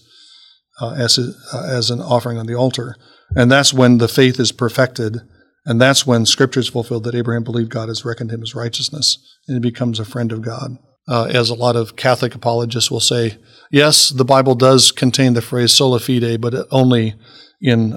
uh, 0.79 0.93
as, 0.93 1.15
his, 1.15 1.35
uh, 1.53 1.67
as 1.69 1.89
an 1.89 2.01
offering 2.01 2.37
on 2.37 2.47
the 2.47 2.55
altar. 2.55 2.95
And 3.35 3.51
that's 3.51 3.73
when 3.73 3.99
the 3.99 4.07
faith 4.07 4.39
is 4.39 4.51
perfected. 4.51 5.21
And 5.65 5.79
that's 5.79 6.07
when 6.07 6.25
scripture 6.25 6.59
is 6.59 6.69
fulfilled 6.69 7.03
that 7.03 7.15
Abraham 7.15 7.43
believed 7.43 7.69
God 7.69 7.87
has 7.87 8.03
reckoned 8.03 8.31
him 8.31 8.41
as 8.41 8.55
righteousness 8.55 9.17
and 9.47 9.55
he 9.55 9.69
becomes 9.69 9.99
a 9.99 10.05
friend 10.05 10.31
of 10.31 10.41
God. 10.41 10.77
as 11.07 11.51
a 11.51 11.55
lot 11.55 11.75
of 11.75 11.95
Catholic 11.95 12.33
apologists 12.33 12.89
will 12.89 12.99
say, 12.99 13.37
yes, 13.71 14.09
the 14.09 14.25
Bible 14.25 14.55
does 14.55 14.91
contain 14.91 15.33
the 15.33 15.41
phrase 15.41 15.71
sola 15.71 15.99
fide, 15.99 16.41
but 16.41 16.67
only 16.71 17.13
in 17.61 17.93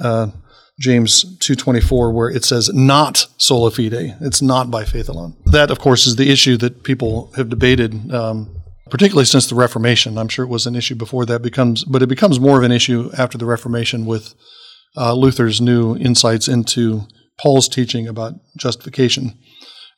James 0.79 1.25
2:24 1.39 2.13
where 2.13 2.29
it 2.29 2.45
says 2.45 2.73
not 2.73 3.27
sola 3.37 3.71
fide. 3.71 4.17
It's 4.21 4.43
not 4.43 4.71
by 4.71 4.85
faith 4.85 5.09
alone. 5.09 5.35
That 5.47 5.71
of 5.71 5.79
course 5.79 6.07
is 6.07 6.17
the 6.17 6.31
issue 6.31 6.57
that 6.59 6.83
people 6.83 7.33
have 7.37 7.49
debated 7.49 8.13
um, 8.13 8.51
particularly 8.91 9.25
since 9.25 9.47
the 9.47 9.55
reformation. 9.55 10.19
I'm 10.19 10.29
sure 10.29 10.45
it 10.45 10.49
was 10.49 10.67
an 10.67 10.77
issue 10.77 10.95
before 10.95 11.27
that 11.27 11.43
becomes 11.43 11.85
but 11.85 12.03
it 12.03 12.09
becomes 12.09 12.41
more 12.41 12.59
of 12.59 12.65
an 12.65 12.73
issue 12.73 13.11
after 13.17 13.39
the 13.39 13.47
reformation 13.47 14.05
with 14.05 14.35
uh, 14.97 15.15
luther's 15.15 15.61
new 15.61 15.97
insights 15.97 16.49
into 16.49 17.07
paul's 17.39 17.69
teaching 17.69 18.09
about 18.09 18.35
justification. 18.57 19.39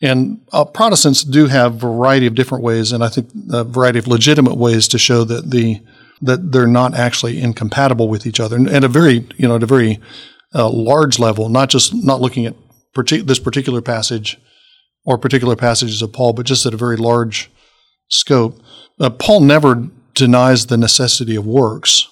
And 0.03 0.43
uh, 0.53 0.65
Protestants 0.65 1.25
do 1.25 1.47
have 1.47 1.77
a 1.77 1.79
variety 1.79 2.27
of 2.27 2.35
different 2.35 2.62
ways, 2.62 2.93
and 2.93 3.03
I 3.03 3.09
think 3.09 3.31
a 3.51 3.65
variety 3.65 3.99
of 3.99 4.07
legitimate 4.07 4.57
ways 4.57 4.89
to 4.89 4.99
show 4.99 5.25
that 5.25 5.51
the 5.51 5.81
that 6.23 6.53
they're 6.53 6.67
not 6.67 6.95
actually 6.95 7.41
incompatible 7.41 8.09
with 8.09 8.27
each 8.27 8.41
other, 8.41 8.57
and, 8.57 8.85
a 8.85 8.89
very 8.89 9.27
you 9.37 9.49
know 9.49 9.57
at 9.57 9.62
a 9.62 9.67
very 9.67 10.01
large 10.64 11.19
level, 11.19 11.49
not 11.49 11.69
just 11.69 11.95
not 11.95 12.21
looking 12.21 12.47
at 12.47 12.55
partic- 12.97 13.27
this 13.27 13.38
particular 13.38 13.83
passage 13.83 14.38
or 15.05 15.19
particular 15.19 15.57
passages 15.57 16.03
of 16.03 16.12
Paul, 16.12 16.33
but 16.33 16.47
just 16.47 16.66
at 16.66 16.75
a 16.75 16.79
very 16.79 16.97
large 16.97 17.51
scope. 18.09 18.61
Uh, 19.01 19.11
Paul 19.11 19.40
never 19.40 19.88
denies 20.14 20.66
the 20.66 20.77
necessity 20.77 21.37
of 21.37 21.47
works. 21.47 22.09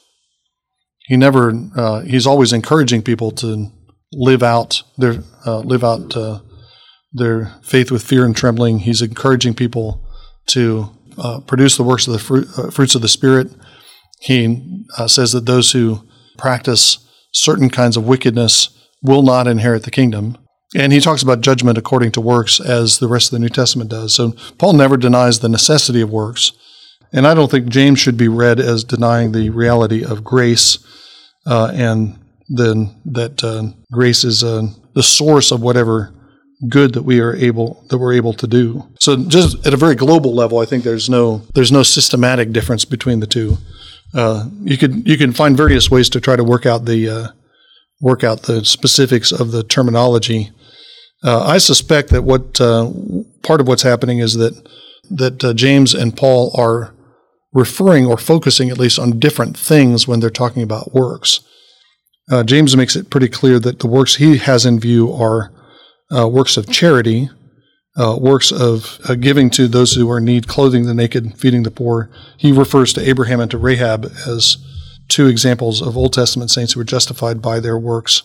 He 1.07 1.17
never. 1.17 1.53
Uh, 1.77 2.01
he's 2.01 2.27
always 2.27 2.53
encouraging 2.53 3.03
people 3.03 3.31
to 3.33 3.71
live 4.13 4.43
out 4.43 4.83
their 4.97 5.23
uh, 5.47 5.61
live 5.61 5.85
out 5.85 6.17
uh, 6.17 6.41
their 7.13 7.55
faith 7.63 7.91
with 7.91 8.03
fear 8.03 8.25
and 8.25 8.37
trembling. 8.37 8.81
He's 8.81 9.03
encouraging 9.03 9.55
people 9.55 10.07
to 10.47 10.91
uh, 11.19 11.41
produce 11.41 11.77
the 11.77 11.83
works 11.83 12.07
of 12.07 12.13
the 12.13 12.19
fruit, 12.19 12.47
fruits 12.73 12.95
of 12.95 13.03
the 13.03 13.09
Spirit. 13.09 13.51
He 14.21 14.87
says 15.07 15.33
that 15.33 15.45
those 15.45 15.73
who 15.73 16.09
practice 16.39 17.04
certain 17.35 17.69
kinds 17.69 17.97
of 17.97 18.07
wickedness 18.07 18.69
will 19.03 19.23
not 19.23 19.47
inherit 19.47 19.83
the 19.83 19.91
kingdom. 19.91 20.39
And 20.77 20.93
he 20.93 21.01
talks 21.01 21.23
about 21.23 21.41
judgment 21.41 21.79
according 21.79 22.13
to 22.13 22.21
works 22.21 22.59
as 22.59 22.99
the 22.99 23.09
rest 23.09 23.29
of 23.29 23.33
the 23.33 23.39
New 23.39 23.49
Testament 23.49 23.91
does. 23.91 24.15
So 24.15 24.33
Paul 24.59 24.73
never 24.73 24.97
denies 24.97 25.39
the 25.39 25.49
necessity 25.49 26.01
of 26.01 26.11
works. 26.11 26.53
And 27.13 27.27
I 27.27 27.35
don't 27.35 27.51
think 27.51 27.69
James 27.69 28.01
should 28.01 28.17
be 28.17 28.29
read 28.29 28.59
as 28.59 28.83
denying 28.83 29.33
the 29.33 29.51
reality 29.51 30.05
of 30.05 30.25
grace 30.25 30.79
uh, 31.47 31.71
and 31.75 32.19
then 32.49 32.95
that 33.05 33.45
uh, 33.45 33.69
grace 33.93 34.25
is 34.25 34.43
uh, 34.43 34.67
the 34.95 35.03
source 35.03 35.51
of 35.51 35.63
whatever 35.63 36.13
good 36.69 36.95
that 36.95 37.03
we 37.03 37.21
are 37.21 37.35
able 37.35 37.85
that 37.91 37.99
we're 37.99 38.15
able 38.15 38.33
to 38.33 38.47
do. 38.47 38.89
So 39.01 39.17
just 39.17 39.67
at 39.67 39.75
a 39.75 39.79
very 39.79 39.95
global 39.95 40.35
level, 40.35 40.59
I 40.59 40.65
think 40.65 40.85
there's 40.85 41.11
no 41.11 41.43
there's 41.55 41.73
no 41.73 41.83
systematic 41.83 42.53
difference 42.53 42.85
between 42.85 43.21
the 43.21 43.27
two 43.27 43.59
uh, 44.15 44.49
you 44.63 44.79
could 44.79 45.07
you 45.07 45.19
can 45.19 45.33
find 45.33 45.57
various 45.57 45.91
ways 45.91 46.09
to 46.11 46.21
try 46.21 46.37
to 46.37 46.45
work 46.45 46.67
out 46.67 46.85
the 46.85 47.09
uh, 47.09 47.29
work 48.01 48.23
out 48.23 48.43
the 48.43 48.65
specifics 48.65 49.33
of 49.33 49.51
the 49.51 49.65
terminology. 49.65 50.53
Uh, 51.25 51.45
I 51.45 51.59
suspect 51.59 52.11
that 52.11 52.23
what 52.23 52.61
uh, 52.61 52.91
part 53.43 53.61
of 53.61 53.67
what's 53.67 53.83
happening 53.83 54.19
is 54.19 54.35
that 54.35 54.55
that 55.11 55.45
uh, 55.45 55.53
James 55.53 55.95
and 55.95 56.17
Paul 56.17 56.53
are 56.57 56.95
referring 57.53 58.07
or 58.07 58.17
focusing 58.17 58.71
at 58.71 58.79
least 58.79 58.99
on 58.99 59.19
different 59.19 59.57
things 59.57 60.07
when 60.07 60.21
they're 60.21 60.31
talking 60.31 60.63
about 60.63 60.95
works. 60.95 61.41
James 62.47 62.75
makes 62.75 62.97
it 62.97 63.11
pretty 63.11 63.29
clear 63.29 63.61
that 63.61 63.81
the 63.81 63.87
works 63.87 64.17
he 64.17 64.39
has 64.39 64.65
in 64.65 64.81
view 64.81 65.13
are 65.13 65.53
works 66.11 66.57
of 66.57 66.69
charity, 66.69 67.29
uh, 67.97 68.17
works 68.21 68.51
of 68.51 68.99
uh, 69.09 69.15
giving 69.15 69.51
to 69.51 69.69
those 69.69 69.95
who 69.95 70.11
are 70.11 70.19
in 70.19 70.25
need, 70.25 70.49
clothing 70.49 70.85
the 70.85 70.95
naked, 70.95 71.39
feeding 71.39 71.63
the 71.63 71.71
poor. 71.71 72.11
He 72.37 72.53
refers 72.53 72.93
to 72.95 73.09
Abraham 73.09 73.41
and 73.41 73.51
to 73.51 73.59
Rahab 73.59 74.07
as 74.27 74.57
two 75.09 75.27
examples 75.27 75.81
of 75.81 75.97
Old 75.97 76.13
Testament 76.13 76.51
saints 76.51 76.73
who 76.73 76.81
were 76.81 76.85
justified 76.85 77.41
by 77.41 77.61
their 77.61 77.79
works. 77.79 78.23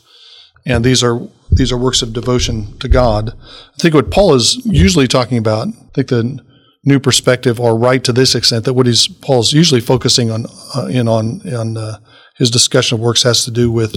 And 0.66 0.84
these 0.84 1.04
are 1.04 1.20
these 1.52 1.72
are 1.72 1.78
works 1.78 2.02
of 2.02 2.14
devotion 2.14 2.78
to 2.80 2.88
God. 2.88 3.30
I 3.30 3.78
think 3.82 3.94
what 3.94 4.12
Paul 4.12 4.36
is 4.36 4.64
usually 4.66 5.08
talking 5.08 5.38
about, 5.38 5.68
I 5.68 5.72
think 5.94 6.10
the 6.10 6.40
new 6.86 7.00
perspective 7.00 7.60
or 7.60 7.78
right 7.78 8.04
to 8.04 8.14
this 8.14 8.36
extent 8.36 8.66
that 8.66 8.74
what 8.74 8.86
he's 8.86 9.08
Paul's 9.08 9.54
usually 9.54 9.82
focusing 9.82 10.32
on 10.32 10.46
uh, 10.76 10.86
in 10.86 11.08
on 11.08 11.42
on 11.54 11.78
uh, 11.78 12.00
his 12.36 12.50
discussion 12.50 12.96
of 12.96 13.02
works 13.02 13.24
has 13.24 13.46
to 13.46 13.52
do 13.52 13.72
with, 13.72 13.96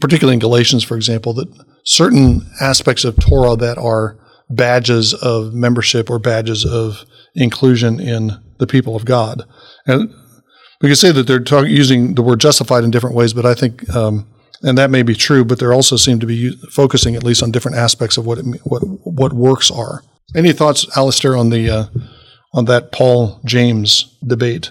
particularly 0.00 0.34
in 0.34 0.40
Galatians, 0.40 0.84
for 0.84 0.96
example, 0.96 1.32
that 1.34 1.48
certain 1.84 2.46
aspects 2.60 3.04
of 3.04 3.18
Torah 3.18 3.56
that 3.56 3.78
are 3.78 4.18
badges 4.50 5.14
of 5.14 5.54
membership 5.54 6.10
or 6.10 6.18
badges 6.18 6.66
of 6.66 7.04
inclusion 7.34 8.00
in 8.00 8.32
the 8.58 8.66
people 8.66 8.96
of 8.96 9.04
God. 9.04 9.44
And 9.86 10.12
we 10.82 10.88
could 10.88 10.98
say 10.98 11.12
that 11.12 11.26
they're 11.26 11.40
talk, 11.40 11.66
using 11.66 12.14
the 12.14 12.22
word 12.22 12.40
justified 12.40 12.84
in 12.84 12.90
different 12.90 13.16
ways, 13.16 13.32
but 13.32 13.46
I 13.46 13.54
think, 13.54 13.88
um, 13.94 14.26
and 14.62 14.76
that 14.76 14.90
may 14.90 15.02
be 15.02 15.14
true, 15.14 15.44
but 15.44 15.58
they 15.58 15.66
also 15.66 15.96
seem 15.96 16.20
to 16.20 16.26
be 16.26 16.50
focusing 16.70 17.16
at 17.16 17.24
least 17.24 17.42
on 17.42 17.50
different 17.50 17.78
aspects 17.78 18.16
of 18.18 18.26
what 18.26 18.38
it, 18.38 18.44
what 18.64 18.80
what 19.04 19.32
works 19.32 19.70
are. 19.70 20.02
Any 20.34 20.52
thoughts, 20.52 20.86
Alastair, 20.96 21.36
on 21.36 21.50
the 21.50 21.70
uh, 21.70 21.84
on 22.52 22.66
that 22.66 22.92
Paul 22.92 23.40
James 23.44 24.16
debate? 24.26 24.70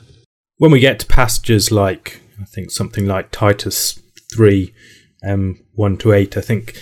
When 0.58 0.72
we 0.72 0.80
get 0.80 1.00
to 1.00 1.06
passages 1.08 1.72
like 1.72 2.22
I 2.40 2.46
think 2.46 2.70
something 2.72 3.08
like 3.08 3.32
Titus 3.32 4.00
three, 4.32 4.74
um, 5.28 5.60
one 5.74 5.98
to 5.98 6.14
eight, 6.14 6.38
I 6.38 6.42
think 6.42 6.78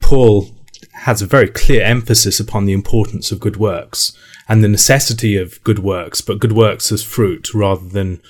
Paul 0.00 0.61
has 0.92 1.22
a 1.22 1.26
very 1.26 1.48
clear 1.48 1.82
emphasis 1.82 2.38
upon 2.38 2.64
the 2.64 2.72
importance 2.72 3.32
of 3.32 3.40
good 3.40 3.56
works 3.56 4.16
and 4.48 4.62
the 4.62 4.68
necessity 4.68 5.36
of 5.36 5.62
good 5.64 5.78
works, 5.78 6.20
but 6.20 6.38
good 6.38 6.52
works 6.52 6.92
as 6.92 7.02
fruit 7.02 7.54
rather 7.54 7.88
than 7.88 8.20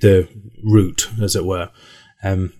the 0.00 0.28
root, 0.64 1.08
as 1.20 1.36
it 1.36 1.44
were. 1.44 1.70
Um, 2.22 2.52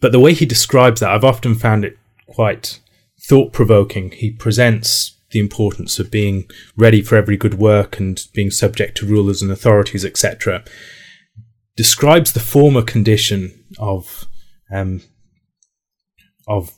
but 0.00 0.12
the 0.12 0.20
way 0.20 0.34
he 0.34 0.46
describes 0.46 1.00
that, 1.00 1.10
I've 1.10 1.24
often 1.24 1.54
found 1.54 1.84
it 1.84 1.96
quite 2.26 2.80
thought 3.20 3.52
provoking. 3.52 4.10
He 4.10 4.30
presents 4.30 5.16
the 5.30 5.40
importance 5.40 5.98
of 5.98 6.10
being 6.10 6.50
ready 6.76 7.02
for 7.02 7.16
every 7.16 7.36
good 7.36 7.54
work 7.54 7.98
and 7.98 8.24
being 8.34 8.50
subject 8.50 8.96
to 8.98 9.06
rulers 9.06 9.42
and 9.42 9.50
authorities, 9.50 10.04
etc. 10.04 10.64
Describes 11.76 12.32
the 12.32 12.40
former 12.40 12.82
condition 12.82 13.64
of 13.78 14.26
um, 14.70 15.02
of 16.46 16.74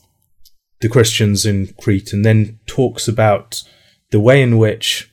the 0.85 0.91
Christians 0.91 1.47
in 1.47 1.73
Crete 1.81 2.13
and 2.13 2.27
then 2.27 2.59
talks 2.67 3.09
about 3.09 3.63
the 4.11 4.21
way 4.21 4.43
in 4.43 4.59
which 4.59 5.11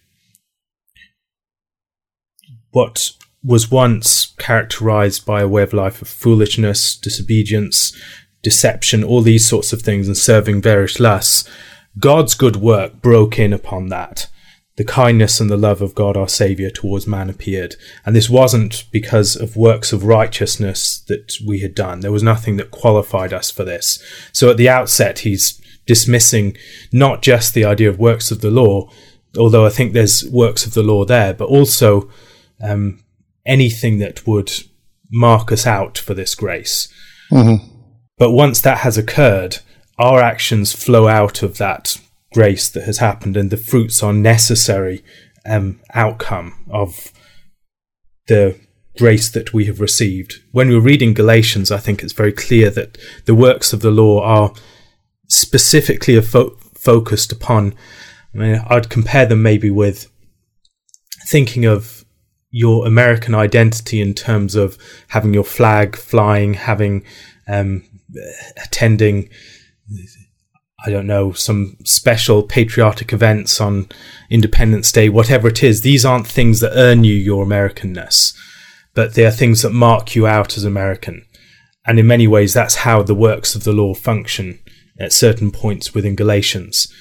what 2.72 3.12
was 3.42 3.72
once 3.72 4.34
characterized 4.38 5.26
by 5.26 5.40
a 5.40 5.48
way 5.48 5.64
of 5.64 5.72
life 5.72 6.02
of 6.02 6.10
foolishness, 6.10 6.98
disobedience, 6.98 7.98
deception, 8.44 9.02
all 9.02 9.22
these 9.22 9.48
sorts 9.48 9.72
of 9.72 9.82
things, 9.82 10.08
and 10.08 10.18
serving 10.18 10.62
various 10.62 11.00
lusts, 11.00 11.50
God's 11.98 12.34
good 12.34 12.58
work 12.58 13.02
broke 13.02 13.40
in 13.40 13.54
upon 13.54 13.88
that. 13.88 14.28
The 14.76 14.84
kindness 14.84 15.40
and 15.40 15.50
the 15.50 15.56
love 15.56 15.82
of 15.82 15.96
God 15.96 16.18
our 16.18 16.28
Saviour 16.28 16.70
towards 16.70 17.08
man 17.08 17.30
appeared. 17.30 17.78
And 18.06 18.14
this 18.14 18.30
wasn't 18.30 18.84
because 18.92 19.38
of 19.38 19.56
works 19.56 19.94
of 19.94 20.04
righteousness 20.04 21.00
that 21.08 21.38
we 21.48 21.60
had 21.60 21.76
done. 21.76 22.02
There 22.02 22.12
was 22.12 22.24
nothing 22.24 22.58
that 22.58 22.72
qualified 22.72 23.32
us 23.32 23.50
for 23.50 23.64
this. 23.64 24.04
So 24.34 24.50
at 24.50 24.58
the 24.58 24.68
outset, 24.68 25.20
he's 25.20 25.61
dismissing 25.94 26.56
not 26.94 27.22
just 27.22 27.54
the 27.54 27.66
idea 27.66 27.90
of 27.90 28.00
works 28.00 28.32
of 28.32 28.40
the 28.40 28.56
law, 28.62 28.90
although 29.38 29.66
I 29.66 29.70
think 29.76 29.92
there's 29.92 30.24
works 30.30 30.66
of 30.66 30.74
the 30.74 30.88
law 30.92 31.04
there, 31.04 31.34
but 31.34 31.50
also 31.50 32.10
um, 32.62 33.04
anything 33.46 34.00
that 34.00 34.26
would 34.26 34.52
mark 35.12 35.52
us 35.52 35.68
out 35.68 35.98
for 35.98 36.14
this 36.14 36.34
grace. 36.34 36.88
Mm-hmm. 37.30 37.58
But 38.18 38.32
once 38.32 38.62
that 38.62 38.78
has 38.86 38.98
occurred, 38.98 39.58
our 39.98 40.22
actions 40.22 40.72
flow 40.72 41.10
out 41.10 41.44
of 41.44 41.58
that 41.58 41.98
grace 42.32 42.70
that 42.70 42.86
has 42.86 43.00
happened, 43.00 43.36
and 43.36 43.50
the 43.50 43.58
fruits 43.58 44.02
are 44.02 44.14
necessary 44.14 45.04
um, 45.46 45.82
outcome 45.94 46.54
of 46.70 47.12
the 48.28 48.58
grace 48.98 49.30
that 49.30 49.54
we 49.54 49.66
have 49.66 49.82
received. 49.82 50.36
When 50.54 50.70
we're 50.70 50.80
reading 50.80 51.14
Galatians, 51.14 51.70
I 51.70 51.80
think 51.80 52.02
it's 52.02 52.14
very 52.14 52.32
clear 52.32 52.70
that 52.70 52.98
the 53.26 53.36
works 53.36 53.74
of 53.74 53.82
the 53.82 53.92
law 53.92 54.24
are 54.24 54.54
specifically 55.32 56.20
fo- 56.22 56.58
focused 56.76 57.32
upon. 57.32 57.74
I 58.34 58.38
mean, 58.38 58.62
I'd 58.68 58.90
compare 58.90 59.26
them 59.26 59.42
maybe 59.42 59.70
with 59.70 60.12
thinking 61.26 61.66
of 61.66 62.06
your 62.50 62.86
American 62.86 63.34
identity 63.34 64.02
in 64.02 64.14
terms 64.14 64.56
of 64.56 64.78
having 65.10 65.34
your 65.34 65.44
flag 65.44 65.96
flying, 65.96 66.54
having 66.56 67.04
um, 67.48 67.84
attending, 68.64 69.30
I 70.86 70.90
don't 70.90 71.08
know, 71.08 71.32
some 71.32 71.78
special 71.86 72.44
patriotic 72.44 73.14
events 73.14 73.62
on 73.62 73.88
Independence 74.30 74.92
Day, 74.92 75.08
whatever 75.08 75.48
it 75.48 75.64
is. 75.64 75.82
These 75.82 76.04
aren't 76.04 76.28
things 76.28 76.60
that 76.60 76.76
earn 76.76 77.06
you 77.06 77.14
your 77.14 77.46
Americanness, 77.46 78.36
but 78.94 79.14
they 79.14 79.26
are 79.26 79.32
things 79.32 79.62
that 79.62 79.72
mark 79.72 80.14
you 80.14 80.28
out 80.28 80.58
as 80.58 80.66
American. 80.66 81.26
And 81.86 82.00
in 82.00 82.06
many 82.06 82.28
ways, 82.28 82.54
that's 82.54 82.76
how 82.76 83.02
the 83.02 83.16
works 83.16 83.56
of 83.56 83.64
the 83.64 83.74
law 83.74 83.94
function 83.94 84.60
at 85.02 85.12
certain 85.12 85.52
points 85.52 85.94
within 85.94 86.16
Galatians. 86.16 86.92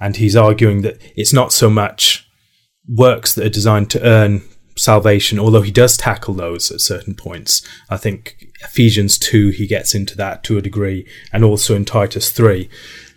And 0.00 0.16
he's 0.16 0.36
arguing 0.36 0.82
that 0.82 0.98
it's 1.16 1.32
not 1.32 1.52
so 1.52 1.68
much 1.68 2.26
works 2.88 3.34
that 3.34 3.46
are 3.46 3.50
designed 3.50 3.90
to 3.90 4.04
earn 4.04 4.42
salvation, 4.76 5.38
although 5.38 5.62
he 5.62 5.70
does 5.70 5.96
tackle 5.96 6.34
those 6.34 6.70
at 6.70 6.80
certain 6.80 7.14
points. 7.14 7.62
I 7.90 7.98
think 7.98 8.46
Ephesians 8.62 9.18
2, 9.18 9.50
he 9.50 9.66
gets 9.66 9.94
into 9.94 10.16
that 10.16 10.42
to 10.44 10.56
a 10.56 10.62
degree, 10.62 11.06
and 11.32 11.44
also 11.44 11.76
in 11.76 11.84
Titus 11.84 12.32
3. 12.32 12.68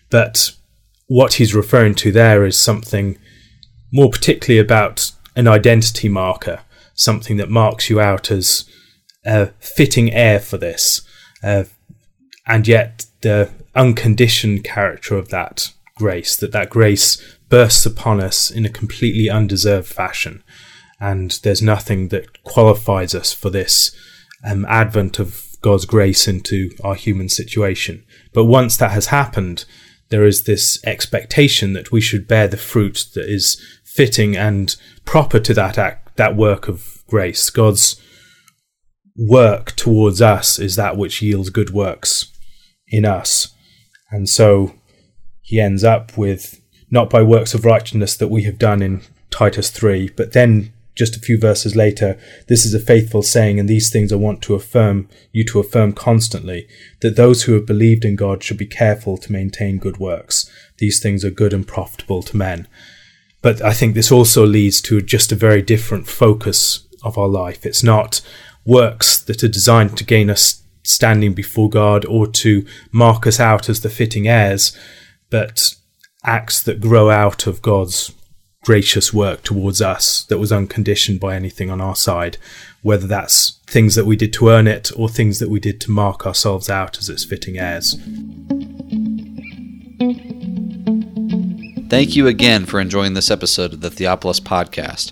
But 0.10 0.52
what 1.08 1.36
he's 1.36 1.56
referring 1.56 1.96
to 1.96 2.12
there 2.12 2.46
is 2.46 2.60
something 2.60 3.18
more 3.92 4.10
particularly 4.10 4.60
about 4.60 5.12
an 5.36 5.48
identity 5.48 6.10
marker, 6.10 6.62
something 6.96 7.38
that 7.38 7.50
marks 7.50 7.90
you 7.90 8.00
out 8.00 8.30
as 8.30 8.66
a 9.26 9.48
fitting 9.60 10.12
heir 10.12 10.40
for 10.40 10.58
this. 10.58 11.02
Uh, 11.42 11.64
and 12.46 12.68
yet, 12.68 13.06
the 13.24 13.50
unconditioned 13.76 14.64
character 14.64 15.18
of 15.18 15.30
that 15.30 15.72
grace, 15.96 16.38
that 16.38 16.52
that 16.52 16.70
grace 16.70 17.22
bursts 17.50 17.86
upon 17.86 18.22
us 18.22 18.52
in 18.52 18.66
a 18.66 18.70
completely 18.70 19.30
undeserved 19.30 19.88
fashion. 19.88 20.44
And 21.00 21.32
there's 21.44 21.62
nothing 21.62 22.10
that 22.10 22.44
qualifies 22.44 23.16
us 23.16 23.34
for 23.34 23.50
this 23.50 23.96
um, 24.46 24.66
advent 24.66 25.20
of 25.20 25.48
God's 25.62 25.86
grace 25.86 26.28
into 26.28 26.72
our 26.84 26.96
human 26.96 27.30
situation. 27.30 28.06
But 28.34 28.46
once 28.46 28.78
that 28.78 28.92
has 28.92 29.08
happened, 29.08 29.66
there 30.10 30.26
is 30.26 30.44
this 30.44 30.84
expectation 30.86 31.74
that 31.74 31.92
we 31.92 32.02
should 32.02 32.28
bear 32.28 32.48
the 32.48 32.58
fruit 32.58 33.06
that 33.16 33.30
is 33.30 33.62
fitting 33.84 34.36
and 34.36 34.76
proper 35.06 35.40
to 35.40 35.54
that 35.54 35.78
act, 35.78 36.18
that 36.18 36.36
work 36.36 36.68
of 36.68 37.04
grace. 37.08 37.50
God's 37.50 38.02
work 39.16 39.76
towards 39.76 40.22
us 40.22 40.60
is 40.60 40.76
that 40.76 40.98
which 40.98 41.22
yields 41.22 41.50
good 41.50 41.70
works 41.70 42.33
in 42.88 43.06
us. 43.06 43.54
And 44.12 44.30
so 44.30 44.76
he 45.42 45.60
ends 45.60 45.84
up 45.84 46.18
with 46.18 46.62
not 46.92 47.10
by 47.10 47.22
works 47.22 47.54
of 47.54 47.66
righteousness 47.66 48.16
that 48.18 48.30
we 48.30 48.44
have 48.44 48.60
done 48.60 48.82
in 48.82 49.02
Titus 49.32 49.72
3, 49.72 50.12
but 50.16 50.34
then 50.34 50.72
just 50.96 51.16
a 51.16 51.20
few 51.20 51.40
verses 51.40 51.76
later, 51.76 52.20
this 52.48 52.66
is 52.66 52.74
a 52.74 52.80
faithful 52.80 53.24
saying, 53.24 53.60
and 53.60 53.68
these 53.68 53.90
things 53.90 54.14
I 54.14 54.18
want 54.18 54.44
to 54.44 54.54
affirm 54.54 55.10
you 55.32 55.44
to 55.46 55.60
affirm 55.60 55.94
constantly, 55.94 56.68
that 57.02 57.16
those 57.16 57.44
who 57.44 57.54
have 57.54 57.66
believed 57.66 58.06
in 58.06 58.16
God 58.16 58.44
should 58.44 58.60
be 58.60 58.68
careful 58.68 59.18
to 59.18 59.32
maintain 59.32 59.80
good 59.80 59.98
works. 59.98 60.50
These 60.78 61.02
things 61.02 61.26
are 61.26 61.32
good 61.32 61.54
and 61.54 61.68
profitable 61.68 62.22
to 62.24 62.38
men. 62.38 62.68
But 63.42 63.62
I 63.62 63.74
think 63.74 63.96
this 63.96 64.12
also 64.12 64.46
leads 64.46 64.82
to 64.82 65.02
just 65.02 65.32
a 65.32 65.36
very 65.36 65.62
different 65.62 66.08
focus 66.08 66.88
of 67.04 67.18
our 67.18 67.28
life. 67.28 67.66
It's 67.66 67.84
not 67.84 68.22
works 68.66 69.20
that 69.20 69.44
are 69.44 69.50
designed 69.50 69.98
to 69.98 70.06
gain 70.06 70.30
us 70.30 70.63
standing 70.84 71.34
before 71.34 71.70
God 71.70 72.06
or 72.06 72.28
to 72.28 72.66
mark 72.92 73.26
us 73.26 73.40
out 73.40 73.70
as 73.70 73.82
the 73.82 73.90
fitting 73.90 74.28
heirs, 74.28 74.78
but 75.30 75.76
acts 76.26 76.62
that 76.64 76.82
grow 76.82 77.10
out 77.10 77.48
of 77.48 77.62
God's 77.62 78.14
gracious 78.64 79.14
work 79.14 79.44
towards 79.44 79.82
us 79.82 80.24
that 80.26 80.38
was 80.38 80.52
unconditioned 80.52 81.20
by 81.20 81.36
anything 81.36 81.70
on 81.70 81.82
our 81.82 81.96
side, 81.96 82.38
whether 82.82 83.08
that's 83.08 83.60
things 83.68 83.96
that 83.96 84.06
we 84.06 84.16
did 84.16 84.32
to 84.34 84.50
earn 84.50 84.68
it 84.68 84.92
or 84.96 85.10
things 85.10 85.40
that 85.40 85.50
we 85.50 85.60
did 85.60 85.82
to 85.82 85.92
mark 85.92 86.26
ourselves 86.26 86.70
out 86.70 86.98
as 86.98 87.10
its 87.10 87.26
fitting 87.26 87.58
heirs. 87.58 87.98
Thank 91.90 92.16
you 92.16 92.28
again 92.28 92.66
for 92.66 92.80
enjoying 92.80 93.14
this 93.14 93.30
episode 93.30 93.74
of 93.74 93.82
the 93.82 93.90
Theopolis 93.90 94.40
Podcast. 94.40 95.12